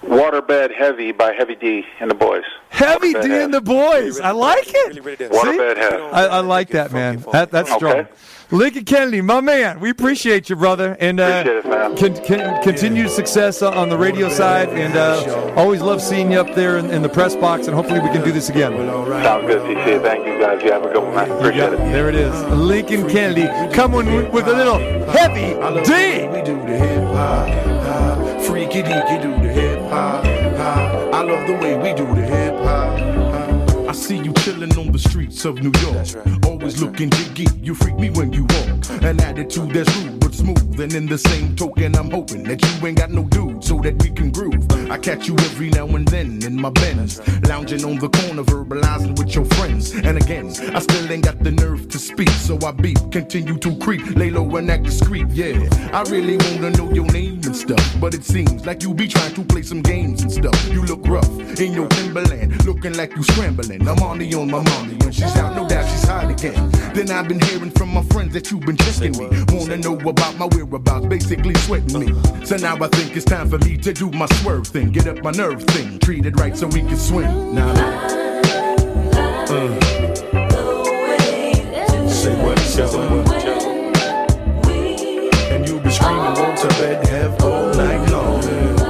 Waterbed 0.02 0.74
Heavy 0.76 1.12
by 1.12 1.34
Heavy 1.34 1.54
D 1.54 1.86
and 2.00 2.10
the 2.10 2.16
Boys. 2.16 2.44
Heavy 2.70 3.14
D 3.14 3.20
and 3.34 3.54
the 3.54 3.62
boys. 3.62 4.20
I 4.20 4.32
like 4.32 4.66
it. 4.68 5.04
Waterbed 5.04 5.78
Heavy. 5.78 6.04
I, 6.04 6.26
I 6.26 6.40
like 6.40 6.70
that, 6.70 6.92
man. 6.92 7.24
That, 7.32 7.52
that's 7.52 7.72
strong. 7.72 7.98
Okay. 7.98 8.10
Lincoln 8.50 8.86
Kennedy, 8.86 9.20
my 9.20 9.42
man, 9.42 9.82
we 9.82 9.90
appreciate 9.90 10.50
you, 10.50 10.56
brother, 10.56 10.96
and 11.02 11.20
uh, 11.20 11.44
Appreciate 11.46 11.66
it, 11.66 11.70
man. 11.70 11.98
con- 11.98 12.26
con- 12.26 12.64
continued 12.64 13.10
success 13.10 13.62
on 13.62 13.74
on 13.78 13.90
the 13.90 13.98
radio 13.98 14.30
side, 14.30 14.70
and 14.70 14.96
uh, 14.96 15.54
always 15.58 15.82
love 15.82 16.02
seeing 16.02 16.32
you 16.32 16.40
up 16.40 16.56
there 16.56 16.78
in, 16.78 16.90
in 16.90 17.02
the 17.02 17.10
press 17.10 17.36
box, 17.36 17.68
and 17.68 17.76
hopefully 17.76 18.00
we 18.00 18.08
can 18.08 18.24
do 18.24 18.32
this 18.32 18.48
again. 18.50 18.72
Sounds 18.72 19.48
good, 19.48 19.62
TC. 19.64 20.02
Thank 20.02 20.26
you, 20.26 20.40
guys. 20.40 20.64
You 20.64 20.72
have 20.72 20.84
a 20.86 20.94
good 20.94 21.04
one, 21.04 21.14
man. 21.14 21.30
Appreciate 21.32 21.74
it. 21.74 21.78
There 21.78 22.08
it 22.08 22.16
is, 22.16 22.34
Lincoln 22.54 23.10
Kennedy, 23.10 23.48
coming 23.76 24.06
with, 24.16 24.32
with 24.32 24.48
a 24.48 24.54
little 24.54 24.80
heavy 25.12 25.54
D. 25.84 26.28
We 26.30 26.42
do 26.44 26.56
the 26.66 26.78
hip 26.78 27.04
hop, 27.10 27.50
hop. 27.84 28.42
freaky 28.44 28.82
deaky 28.82 29.22
do 29.22 29.32
the 29.46 29.52
hip 29.52 29.80
hop, 29.90 30.24
hop. 30.24 31.14
I 31.14 31.22
love 31.22 31.48
the 31.48 31.54
way 31.56 31.76
we 31.78 31.94
do 31.98 32.06
the 32.16 32.26
hip 32.26 32.54
hop. 32.60 32.98
hop. 32.98 33.90
I 33.90 33.92
see 33.92 34.18
you 34.20 34.32
chillin' 34.48 34.78
on 34.78 34.92
the 34.94 35.00
streets 35.00 35.44
of 35.44 35.62
New 35.62 35.74
York. 35.82 36.08
Always 36.46 36.82
looking 36.82 37.10
jiggy, 37.10 37.48
you 37.62 37.76
freak 37.76 37.98
me 37.98 38.10
when 38.12 38.32
you 38.32 38.44
walk. 38.44 39.04
An 39.04 39.20
attitude 39.20 39.72
that's 39.72 39.94
rude 39.98 40.20
but 40.22 40.34
smooth. 40.34 40.80
And 40.80 40.94
in 40.94 41.06
the 41.06 41.18
same 41.18 41.56
token, 41.56 41.96
I'm 41.96 42.10
hoping 42.10 42.44
that 42.44 42.62
you 42.64 42.88
ain't 42.88 42.98
got 42.98 43.12
no 43.12 43.24
dude 43.24 43.62
so 43.64 43.78
that 43.80 44.02
we 44.02 44.10
can 44.10 44.32
groove. 44.32 44.66
I 44.90 44.98
catch 44.98 45.28
you 45.28 45.36
every 45.50 45.70
now 45.72 45.88
and 45.88 46.08
then 46.08 46.42
in 46.44 46.56
my 46.56 46.70
Benz, 46.70 47.20
lounging 47.48 47.84
on 47.84 47.98
the 48.00 48.10
corner, 48.10 48.44
verbalizing 48.44 49.18
with 49.20 49.36
your 49.36 49.46
friends. 49.58 49.94
And 49.94 50.16
again, 50.18 50.48
I 50.74 50.80
still 50.80 51.12
ain't 51.12 51.26
got 51.26 51.40
the 51.44 51.52
nerve 51.52 51.90
to 51.90 52.00
speak, 52.00 52.30
so 52.30 52.58
I 52.66 52.72
beep, 52.72 53.00
continue 53.12 53.58
to 53.58 53.76
creep, 53.80 54.16
lay 54.16 54.30
low 54.30 54.56
and 54.56 54.72
act 54.72 54.84
discreet. 54.84 55.28
Yeah, 55.30 55.58
I 55.92 56.04
really 56.04 56.38
wanna 56.38 56.70
know 56.72 56.90
your 56.94 57.12
name 57.12 57.42
and 57.44 57.56
stuff, 57.56 57.86
but 58.00 58.14
it 58.14 58.24
seems 58.24 58.66
like 58.66 58.82
you 58.84 58.94
be 58.94 59.08
trying 59.08 59.34
to 59.34 59.44
play 59.44 59.64
some 59.64 59.82
games 59.82 60.22
and 60.22 60.32
stuff. 60.32 60.58
You 60.72 60.84
look 60.84 61.06
rough 61.06 61.30
in 61.60 61.74
your 61.74 61.88
Timberland, 61.88 62.66
looking 62.66 62.96
like 62.96 63.14
you 63.16 63.24
scrambling. 63.24 63.86
I'm 63.88 64.02
on 64.04 64.20
the 64.20 64.37
on 64.38 64.52
my 64.52 64.62
mommy, 64.62 64.94
when 64.98 65.12
she's 65.12 65.36
out, 65.36 65.56
no 65.56 65.68
doubt 65.68 65.90
she's 65.90 66.04
hot 66.04 66.30
again. 66.30 66.70
Then 66.94 67.10
I've 67.10 67.28
been 67.28 67.40
hearing 67.40 67.72
from 67.72 67.90
my 67.94 68.04
friends 68.04 68.34
that 68.34 68.52
you've 68.52 68.62
been 68.62 68.78
checking 68.78 69.18
me, 69.18 69.28
wanna 69.50 69.78
know 69.78 69.98
about 70.08 70.38
my 70.38 70.46
whereabouts, 70.46 71.08
basically 71.08 71.56
sweating 71.56 72.00
me. 72.00 72.46
So 72.46 72.58
now 72.58 72.76
I 72.76 72.88
think 72.90 73.16
it's 73.16 73.26
time 73.26 73.50
for 73.50 73.58
me 73.60 73.78
to 73.78 73.94
do 73.94 74.12
my 74.12 74.28
swerve 74.42 74.68
thing, 74.68 74.92
get 74.92 75.08
up 75.08 75.24
my 75.24 75.32
nerve 75.32 75.64
thing, 75.64 76.00
treat 76.00 76.26
it 76.26 76.40
right 76.40 76.56
so 76.56 76.68
we 76.68 76.82
can 76.82 76.98
swing. 76.98 77.56
Now, 77.56 77.72
uh, 79.50 80.08
Say 82.10 82.34
what, 82.44 82.60
what. 82.70 83.44
And 85.52 85.68
you 85.68 85.80
be 85.80 85.90
screaming, 85.90 86.34
won't 86.36 86.58
to 86.60 86.68
bed 86.80 87.08
have 87.08 87.44
all 87.44 87.74
night 87.74 88.12
long. 88.12 88.87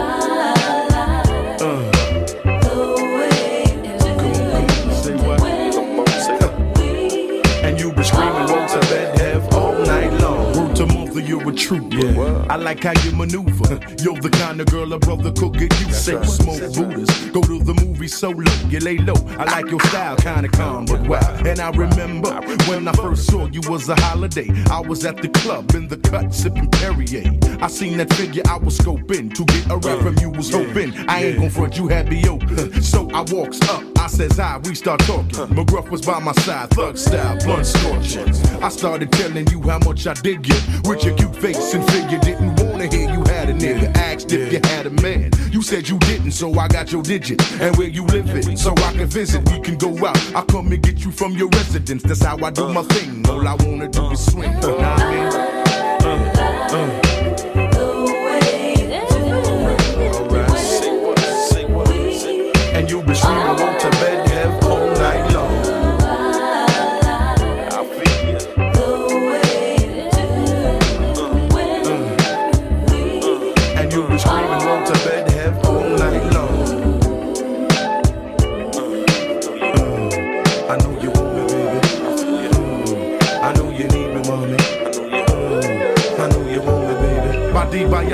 A 11.47 11.53
trooper. 11.53 12.45
I 12.49 12.55
like 12.55 12.83
how 12.83 12.93
you 13.03 13.11
maneuver. 13.11 13.79
You're 14.03 14.19
the 14.19 14.29
kind 14.31 14.59
of 14.59 14.67
girl 14.67 14.91
a 14.93 14.99
brother 14.99 15.31
could 15.31 15.53
get 15.53 15.79
you 15.79 15.91
say 15.93 16.21
smoke 16.23 16.73
Buddhas. 16.73 17.09
Go 17.31 17.41
to 17.41 17.63
the 17.63 17.73
movie 17.85 18.07
solo, 18.07 18.43
you 18.69 18.79
lay 18.79 18.97
low. 18.97 19.15
I 19.37 19.45
like 19.45 19.69
your 19.69 19.79
style, 19.81 20.15
kinda 20.17 20.49
calm 20.49 20.85
but 20.85 21.01
wild. 21.07 21.47
And 21.47 21.59
I 21.59 21.69
remember 21.71 22.33
when 22.67 22.87
I 22.87 22.93
first 22.93 23.27
saw 23.27 23.47
you 23.47 23.61
was 23.69 23.89
a 23.89 23.95
holiday. 24.01 24.49
I 24.69 24.81
was 24.81 25.05
at 25.05 25.17
the 25.17 25.29
club 25.29 25.73
in 25.75 25.87
the 25.87 25.97
cut 25.97 26.33
sipping 26.33 26.69
Perrier. 26.71 27.31
I 27.61 27.67
seen 27.67 27.97
that 27.97 28.13
figure 28.13 28.43
I 28.47 28.57
was 28.57 28.77
scoping 28.77 29.33
to 29.35 29.45
get 29.45 29.71
a 29.71 29.77
rap 29.77 29.99
uh, 29.99 30.03
from 30.03 30.17
you 30.19 30.29
was 30.29 30.51
hoping. 30.51 30.93
I 31.07 31.25
ain't 31.25 31.39
gon' 31.39 31.49
front, 31.49 31.77
you 31.77 31.87
had 31.87 32.09
me 32.09 32.27
open. 32.27 32.81
So 32.87 33.09
I 33.11 33.21
walks 33.21 33.59
up, 33.69 33.83
I 33.99 34.07
says 34.07 34.37
hi, 34.37 34.59
we 34.63 34.73
start 34.73 35.01
talking. 35.01 35.35
Uh. 35.35 35.47
McGruff 35.47 35.89
was 35.89 36.01
by 36.01 36.19
my 36.19 36.31
side, 36.33 36.69
thug 36.69 36.97
style, 36.97 37.37
blunt 37.43 37.65
scorching. 37.65 38.29
I 38.63 38.69
started 38.69 39.11
telling 39.11 39.47
you 39.47 39.61
how 39.61 39.79
much 39.79 40.07
I 40.07 40.13
dig 40.13 40.47
you. 40.47 40.55
With 40.85 41.03
your 41.03 41.15
cute 41.15 41.35
face 41.41 41.73
and 41.73 41.85
figure, 41.91 42.19
didn't 42.19 42.55
wanna 42.61 42.87
hear 42.87 43.09
you 43.09 43.23
had 43.25 43.49
a 43.49 43.53
nigga. 43.53 43.95
Asked 43.95 44.31
if 44.31 44.51
you 44.51 44.59
had 44.63 44.85
a 44.85 44.89
man. 45.01 45.31
You 45.51 45.61
said 45.61 45.87
you 45.87 45.97
didn't, 45.99 46.31
so 46.31 46.53
I 46.59 46.67
got 46.67 46.91
your 46.91 47.03
digit. 47.03 47.41
And 47.61 47.75
where 47.77 47.87
you 47.87 48.05
live 48.05 48.29
it, 48.29 48.57
so 48.57 48.71
I 48.71 48.93
can 48.93 49.07
visit. 49.07 49.49
We 49.51 49.59
can 49.59 49.77
go 49.77 50.05
out. 50.05 50.17
I 50.35 50.43
come 50.43 50.71
and 50.71 50.81
get 50.81 51.03
you 51.03 51.11
from 51.11 51.33
your 51.33 51.49
residence. 51.49 52.03
That's 52.03 52.23
how 52.23 52.37
I 52.43 52.51
do 52.51 52.67
my 52.69 52.83
thing. 52.83 53.27
All 53.27 53.47
I 53.47 53.55
wanna 53.55 53.87
do 53.87 54.11
is 54.11 54.25
swing. 54.31 54.53
What 54.55 54.81
I 54.81 55.11
mean? 55.11 55.27
Uh, 56.03 57.01
uh. 57.03 57.06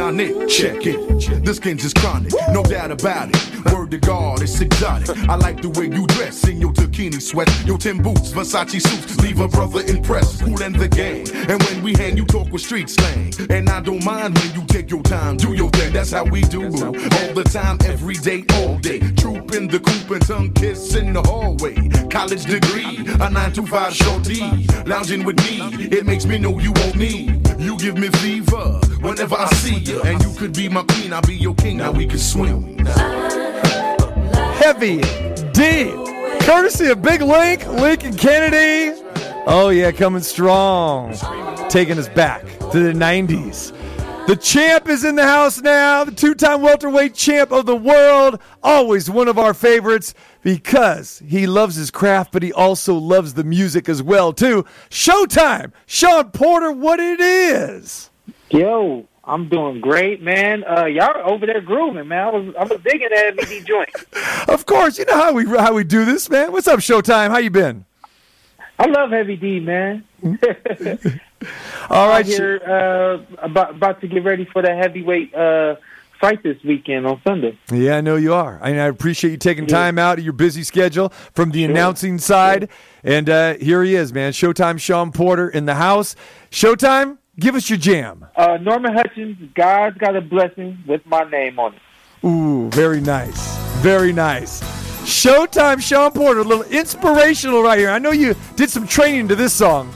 Bionic, 0.03 0.49
check 0.49 0.85
it. 0.85 1.45
This 1.45 1.57
skin's 1.57 1.85
is 1.85 1.93
chronic, 1.93 2.33
no 2.49 2.61
doubt 2.61 2.91
about 2.91 3.29
it. 3.29 3.71
Word 3.71 3.91
to 3.91 3.97
God, 3.97 4.41
it's 4.41 4.59
exotic. 4.59 5.17
I 5.29 5.35
like 5.35 5.61
the 5.61 5.69
way 5.69 5.85
you 5.85 6.05
dress 6.07 6.45
in 6.45 6.59
your 6.59 6.73
bikini 6.73 7.21
sweat, 7.21 7.49
your 7.65 7.77
Tim 7.77 8.01
boots, 8.01 8.33
Versace 8.33 8.81
suits. 8.81 9.17
Leave 9.21 9.39
a 9.39 9.47
brother 9.47 9.79
impressed, 9.79 10.41
cool 10.41 10.61
in 10.61 10.73
the 10.73 10.89
game. 10.89 11.25
And 11.49 11.63
when 11.63 11.81
we 11.83 11.93
hang, 11.93 12.17
you 12.17 12.25
talk 12.25 12.51
with 12.51 12.61
street 12.61 12.89
slang. 12.89 13.31
And 13.49 13.69
I 13.69 13.79
don't 13.79 14.03
mind 14.03 14.37
when 14.37 14.53
you 14.53 14.65
take 14.65 14.91
your 14.91 15.03
time, 15.03 15.37
do 15.37 15.53
your 15.53 15.69
thing. 15.69 15.93
That's 15.93 16.11
how 16.11 16.25
we 16.25 16.41
do. 16.41 16.63
All 16.63 17.33
the 17.33 17.47
time, 17.49 17.77
every 17.85 18.15
day, 18.15 18.43
all 18.55 18.77
day. 18.79 18.99
Troop 19.13 19.55
in 19.55 19.69
the 19.69 19.79
coop 19.79 20.11
and 20.11 20.27
tongue 20.27 20.51
kiss 20.51 20.95
in 20.95 21.13
the 21.13 21.21
hallway. 21.21 21.75
College 22.09 22.43
degree, 22.43 22.97
a 23.21 23.29
925 23.29 23.93
shorty. 23.93 24.67
Lounging 24.85 25.23
with 25.23 25.37
me, 25.45 25.87
it 25.95 26.05
makes 26.05 26.25
me 26.25 26.37
know 26.37 26.59
you 26.59 26.73
want 26.73 26.95
me. 26.97 27.41
You 27.57 27.77
give 27.77 27.97
me 27.97 28.09
fever 28.09 28.79
whenever 29.01 29.35
I 29.35 29.47
see 29.53 29.79
you. 29.79 30.01
And 30.03 30.21
you 30.23 30.33
could 30.37 30.53
be 30.53 30.69
my 30.69 30.83
queen, 30.83 31.13
I'll 31.13 31.21
be 31.21 31.35
your 31.35 31.55
king. 31.55 31.77
Now 31.77 31.91
we 31.91 32.05
can 32.05 32.19
swing. 32.19 32.85
Heavy 34.55 35.01
D, 35.51 35.91
courtesy 36.41 36.87
of 36.87 37.01
Big 37.01 37.21
Link, 37.21 37.65
Lincoln 37.67 38.15
Kennedy. 38.15 39.01
Oh, 39.45 39.69
yeah, 39.69 39.91
coming 39.91 40.21
strong. 40.21 41.15
Taking 41.69 41.97
us 41.99 42.07
back 42.09 42.43
to 42.71 42.79
the 42.79 42.93
90s. 42.93 43.73
The 44.25 44.37
champ 44.37 44.87
is 44.87 45.03
in 45.03 45.15
the 45.15 45.25
house 45.25 45.61
now, 45.61 46.05
the 46.05 46.11
two 46.11 46.33
time 46.33 46.61
welterweight 46.61 47.13
champ 47.13 47.51
of 47.51 47.65
the 47.65 47.75
world. 47.75 48.39
Always 48.63 49.09
one 49.09 49.27
of 49.27 49.37
our 49.37 49.53
favorites 49.53 50.13
because 50.43 51.23
he 51.25 51.47
loves 51.47 51.75
his 51.75 51.89
craft, 51.89 52.31
but 52.31 52.43
he 52.43 52.53
also 52.53 52.93
loves 52.93 53.33
the 53.33 53.43
music 53.43 53.89
as 53.89 54.03
well, 54.03 54.33
too. 54.33 54.65
Showtime! 54.89 55.71
Shawn 55.85 56.31
Porter, 56.31 56.71
what 56.71 56.99
it 56.99 57.19
is. 57.19 58.11
Yo, 58.49 59.07
I'm 59.23 59.47
doing 59.47 59.79
great, 59.79 60.21
man. 60.21 60.63
Uh, 60.65 60.85
y'all 60.85 61.31
over 61.31 61.45
there 61.45 61.61
grooving, 61.61 62.07
man. 62.07 62.27
I 62.27 62.29
was 62.29 62.55
I 62.55 62.63
was 62.65 62.81
digging 62.83 63.09
that 63.09 63.35
MD 63.37 63.65
joint. 63.65 64.49
Of 64.49 64.65
course, 64.65 64.99
you 64.99 65.05
know 65.05 65.15
how 65.15 65.33
we 65.33 65.45
how 65.45 65.73
we 65.73 65.83
do 65.83 66.05
this, 66.05 66.29
man. 66.29 66.51
What's 66.51 66.67
up, 66.67 66.79
Showtime? 66.79 67.29
How 67.29 67.37
you 67.37 67.49
been? 67.49 67.85
I 68.77 68.87
love 68.87 69.11
Heavy 69.11 69.37
D, 69.37 69.59
man. 69.59 70.03
All 71.89 72.07
right, 72.07 72.25
here 72.25 72.61
uh, 72.65 73.35
about 73.37 73.71
about 73.71 74.01
to 74.01 74.07
get 74.07 74.23
ready 74.23 74.45
for 74.45 74.61
the 74.61 74.75
heavyweight 74.75 75.33
uh, 75.33 75.75
fight 76.23 76.41
this 76.41 76.55
weekend 76.63 77.05
on 77.05 77.19
Sunday. 77.27 77.59
Yeah, 77.69 77.97
I 77.97 78.01
know 78.01 78.15
you 78.15 78.33
are. 78.33 78.57
I, 78.61 78.69
I 78.69 78.87
appreciate 78.87 79.31
you 79.31 79.37
taking 79.37 79.67
time 79.67 79.99
out 79.99 80.19
of 80.19 80.23
your 80.23 80.31
busy 80.31 80.63
schedule 80.63 81.09
from 81.09 81.51
the 81.51 81.65
announcing 81.65 82.17
side. 82.17 82.69
And 83.03 83.29
uh, 83.29 83.55
here 83.55 83.83
he 83.83 83.95
is, 83.95 84.13
man. 84.13 84.31
Showtime 84.31 84.79
Shawn 84.79 85.11
Porter 85.11 85.49
in 85.49 85.65
the 85.65 85.75
house. 85.75 86.15
Showtime, 86.49 87.17
give 87.37 87.55
us 87.55 87.69
your 87.69 87.77
jam. 87.77 88.25
Uh, 88.37 88.55
Norman 88.55 88.93
Hutchins, 88.93 89.37
God's 89.53 89.97
got 89.97 90.15
a 90.15 90.21
blessing 90.21 90.81
with 90.87 91.05
my 91.05 91.29
name 91.29 91.59
on 91.59 91.73
it. 91.73 91.81
Ooh, 92.25 92.69
very 92.69 93.01
nice. 93.01 93.57
Very 93.81 94.13
nice. 94.13 94.61
Showtime 95.01 95.81
Shawn 95.81 96.13
Porter, 96.13 96.39
a 96.39 96.43
little 96.45 96.63
inspirational 96.63 97.63
right 97.63 97.77
here. 97.77 97.89
I 97.89 97.99
know 97.99 98.11
you 98.11 98.33
did 98.55 98.69
some 98.69 98.87
training 98.87 99.27
to 99.27 99.35
this 99.35 99.51
song. 99.51 99.93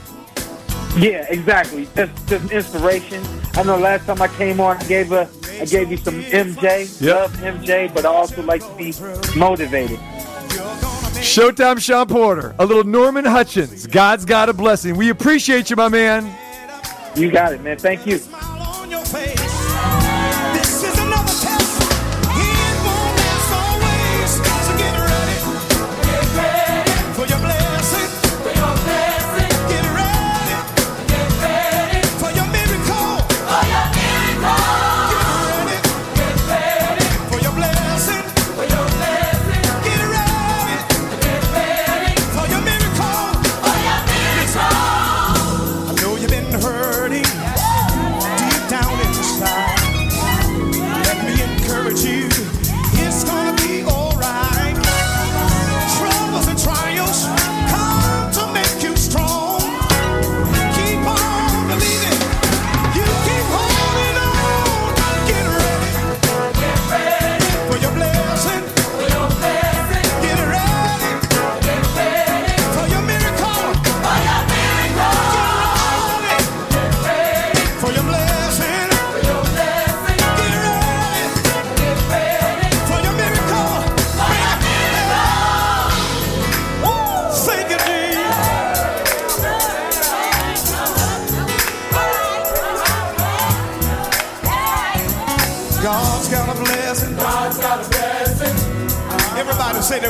Yeah, 0.98 1.24
exactly. 1.30 1.88
Just 1.96 2.28
just 2.28 2.52
inspiration. 2.52 3.24
I 3.54 3.62
know 3.62 3.78
last 3.78 4.04
time 4.04 4.20
I 4.20 4.28
came 4.28 4.60
on, 4.60 4.76
I 4.76 4.84
gave 4.84 5.12
a 5.12 5.24
I 5.60 5.64
gave 5.64 5.90
you 5.90 5.96
some 5.96 6.22
MJ. 6.22 7.00
Yep. 7.00 7.16
Love 7.16 7.32
MJ, 7.32 7.92
but 7.92 8.04
I 8.04 8.08
also 8.08 8.42
like 8.42 8.62
to 8.62 8.74
be 8.76 8.92
motivated. 9.38 9.98
Showtime 11.18 11.80
Shawn 11.80 12.06
Porter, 12.06 12.54
a 12.58 12.66
little 12.66 12.84
Norman 12.84 13.24
Hutchins. 13.24 13.86
God's 13.86 14.24
got 14.24 14.48
a 14.48 14.52
blessing. 14.54 14.96
We 14.96 15.10
appreciate 15.10 15.68
you, 15.68 15.76
my 15.76 15.88
man. 15.88 16.32
You 17.16 17.30
got 17.30 17.52
it, 17.52 17.60
man. 17.62 17.76
Thank 17.78 18.06
you. 18.06 18.20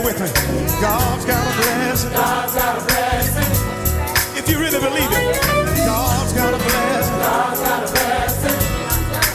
With 0.09 0.21
me. 0.21 0.81
God's 0.81 1.25
got 1.27 1.45
a 1.45 1.57
blessing. 1.57 2.13
God's 2.13 2.55
got 2.55 2.79
a 2.79 2.85
blessing. 2.87 4.39
If 4.39 4.49
you 4.49 4.59
really 4.59 4.79
believe 4.79 5.11
it, 5.13 5.37
God's 5.85 6.33
got 6.33 6.55
a 6.55 6.57
blessing. 6.57 7.19
God's 7.19 7.61
got 7.61 7.85
a 7.85 7.93
blessing. 7.93 8.59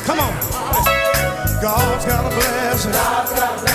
Come 0.06 0.20
on. 0.20 0.34
God's 1.62 2.06
got 2.06 2.26
a 2.26 2.36
blessing. 2.36 2.92
God's 2.92 3.32
got 3.34 3.58
a 3.58 3.62
blessing. 3.62 3.73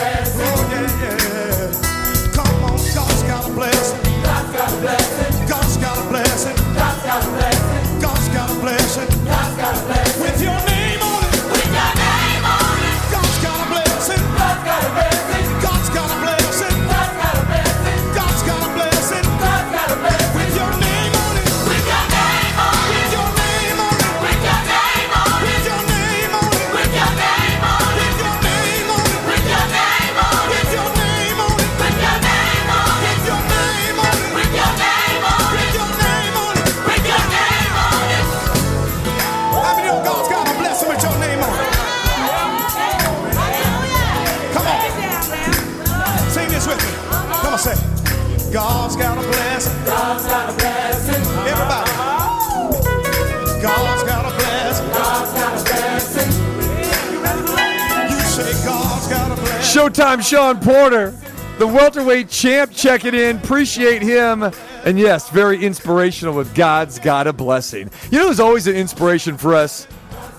Showtime 59.79 60.29
Shawn 60.29 60.59
Porter, 60.59 61.12
the 61.61 61.66
welterweight 61.68 62.29
champ, 62.29 62.72
checking 62.72 63.14
in. 63.14 63.37
Appreciate 63.37 64.03
him. 64.03 64.43
And 64.85 64.99
yes, 64.99 65.31
very 65.31 65.64
inspirational 65.64 66.35
with 66.35 66.53
God's 66.53 66.99
Got 66.99 67.29
a 67.29 67.33
Blessing. 67.33 67.89
You 68.11 68.18
know 68.18 68.26
who's 68.26 68.41
always 68.41 68.66
an 68.66 68.74
inspiration 68.74 69.39
for 69.39 69.55
us? 69.55 69.87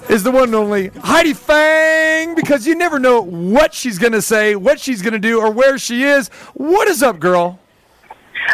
Is 0.09 0.23
the 0.23 0.31
one 0.31 0.43
and 0.43 0.55
only 0.55 0.89
Heidi 0.89 1.31
Fang, 1.31 2.35
because 2.35 2.67
you 2.67 2.75
never 2.75 2.99
know 2.99 3.21
what 3.21 3.73
she's 3.73 3.97
going 3.97 4.11
to 4.11 4.21
say, 4.21 4.57
what 4.57 4.77
she's 4.77 5.01
going 5.01 5.13
to 5.13 5.19
do, 5.19 5.39
or 5.39 5.49
where 5.49 5.77
she 5.77 6.03
is. 6.03 6.27
What 6.55 6.89
is 6.89 7.01
up, 7.01 7.21
girl? 7.21 7.59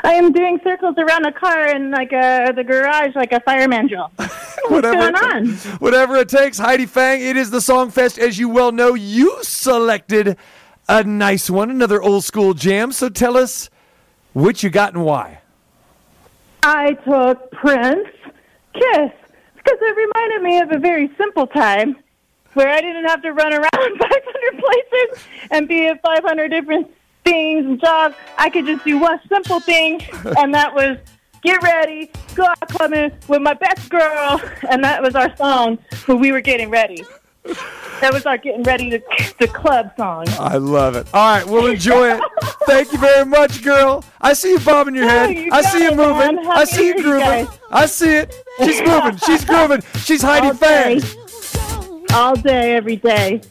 I 0.03 0.13
am 0.13 0.31
doing 0.33 0.59
circles 0.63 0.97
around 0.99 1.25
a 1.25 1.31
car 1.31 1.75
in 1.75 1.89
like 1.89 2.11
a 2.11 2.53
the 2.55 2.63
garage 2.63 3.15
like 3.15 3.31
a 3.31 3.39
fireman 3.39 3.87
drill. 3.87 4.11
What's 4.17 4.69
Whatever 4.69 5.11
going 5.11 5.15
it 5.15 5.65
on? 5.65 5.77
Whatever 5.79 6.17
it 6.17 6.29
takes, 6.29 6.59
Heidi 6.59 6.85
Fang. 6.85 7.21
It 7.21 7.37
is 7.37 7.49
the 7.49 7.61
Song 7.61 7.89
Fest, 7.89 8.19
as 8.19 8.37
you 8.37 8.49
well 8.49 8.71
know. 8.71 8.93
You 8.93 9.39
selected 9.41 10.37
a 10.87 11.03
nice 11.03 11.49
one, 11.49 11.71
another 11.71 12.01
old 12.01 12.23
school 12.23 12.53
jam. 12.53 12.91
So 12.91 13.09
tell 13.09 13.37
us 13.37 13.69
what 14.33 14.63
you 14.63 14.69
got 14.69 14.93
and 14.93 15.03
why. 15.03 15.39
I 16.63 16.93
took 16.93 17.51
Prince 17.51 18.07
Kiss 18.73 19.11
because 19.55 19.79
it 19.81 19.97
reminded 19.97 20.41
me 20.41 20.59
of 20.59 20.71
a 20.71 20.79
very 20.79 21.11
simple 21.17 21.47
time 21.47 21.97
where 22.53 22.69
I 22.69 22.81
didn't 22.81 23.05
have 23.05 23.21
to 23.23 23.33
run 23.33 23.53
around 23.53 23.69
500 23.71 24.63
places 24.63 25.27
and 25.51 25.67
be 25.67 25.87
at 25.87 26.01
500 26.01 26.49
different 26.49 26.87
things 27.23 27.65
and 27.65 27.79
jobs. 27.79 28.15
I 28.37 28.49
could 28.49 28.65
just 28.65 28.85
do 28.85 28.97
one 28.97 29.19
simple 29.27 29.59
thing, 29.59 30.01
and 30.37 30.53
that 30.53 30.73
was 30.73 30.97
get 31.43 31.61
ready, 31.61 32.09
go 32.33 32.45
out 32.45 32.67
clubbing 32.69 33.11
with 33.27 33.41
my 33.41 33.53
best 33.53 33.89
girl, 33.89 34.41
and 34.69 34.83
that 34.83 35.01
was 35.01 35.15
our 35.15 35.35
song 35.35 35.77
when 36.05 36.19
we 36.19 36.31
were 36.31 36.41
getting 36.41 36.69
ready. 36.69 37.03
That 38.01 38.11
was 38.11 38.25
our 38.25 38.37
getting 38.37 38.63
ready 38.63 38.89
to 38.89 39.01
the 39.39 39.47
club 39.47 39.91
song. 39.97 40.25
I 40.39 40.57
love 40.57 40.95
it. 40.95 41.07
All 41.13 41.37
right, 41.37 41.45
we'll 41.47 41.67
enjoy 41.67 42.17
it. 42.17 42.23
Thank 42.65 42.91
you 42.91 42.97
very 42.97 43.25
much, 43.25 43.63
girl. 43.63 44.03
I 44.19 44.33
see 44.33 44.51
you 44.51 44.59
bobbing 44.59 44.95
your 44.95 45.07
head. 45.07 45.35
you 45.35 45.49
I 45.51 45.61
see 45.61 45.83
you 45.83 45.91
moving. 45.91 46.39
I 46.47 46.65
see 46.65 46.87
you 46.87 46.93
to 46.95 47.01
hear 47.01 47.15
you 47.15 47.19
grooving. 47.19 47.47
I 47.71 47.85
see 47.85 48.15
it. 48.17 48.35
She's 48.63 48.81
moving. 48.81 49.17
She's 49.17 49.45
grooving. 49.45 49.81
She's 49.97 50.21
Heidi 50.21 50.47
All. 50.47 50.53
Fang. 50.53 51.01
All 52.13 52.35
day, 52.35 52.75
every 52.75 52.97
day. 52.97 53.41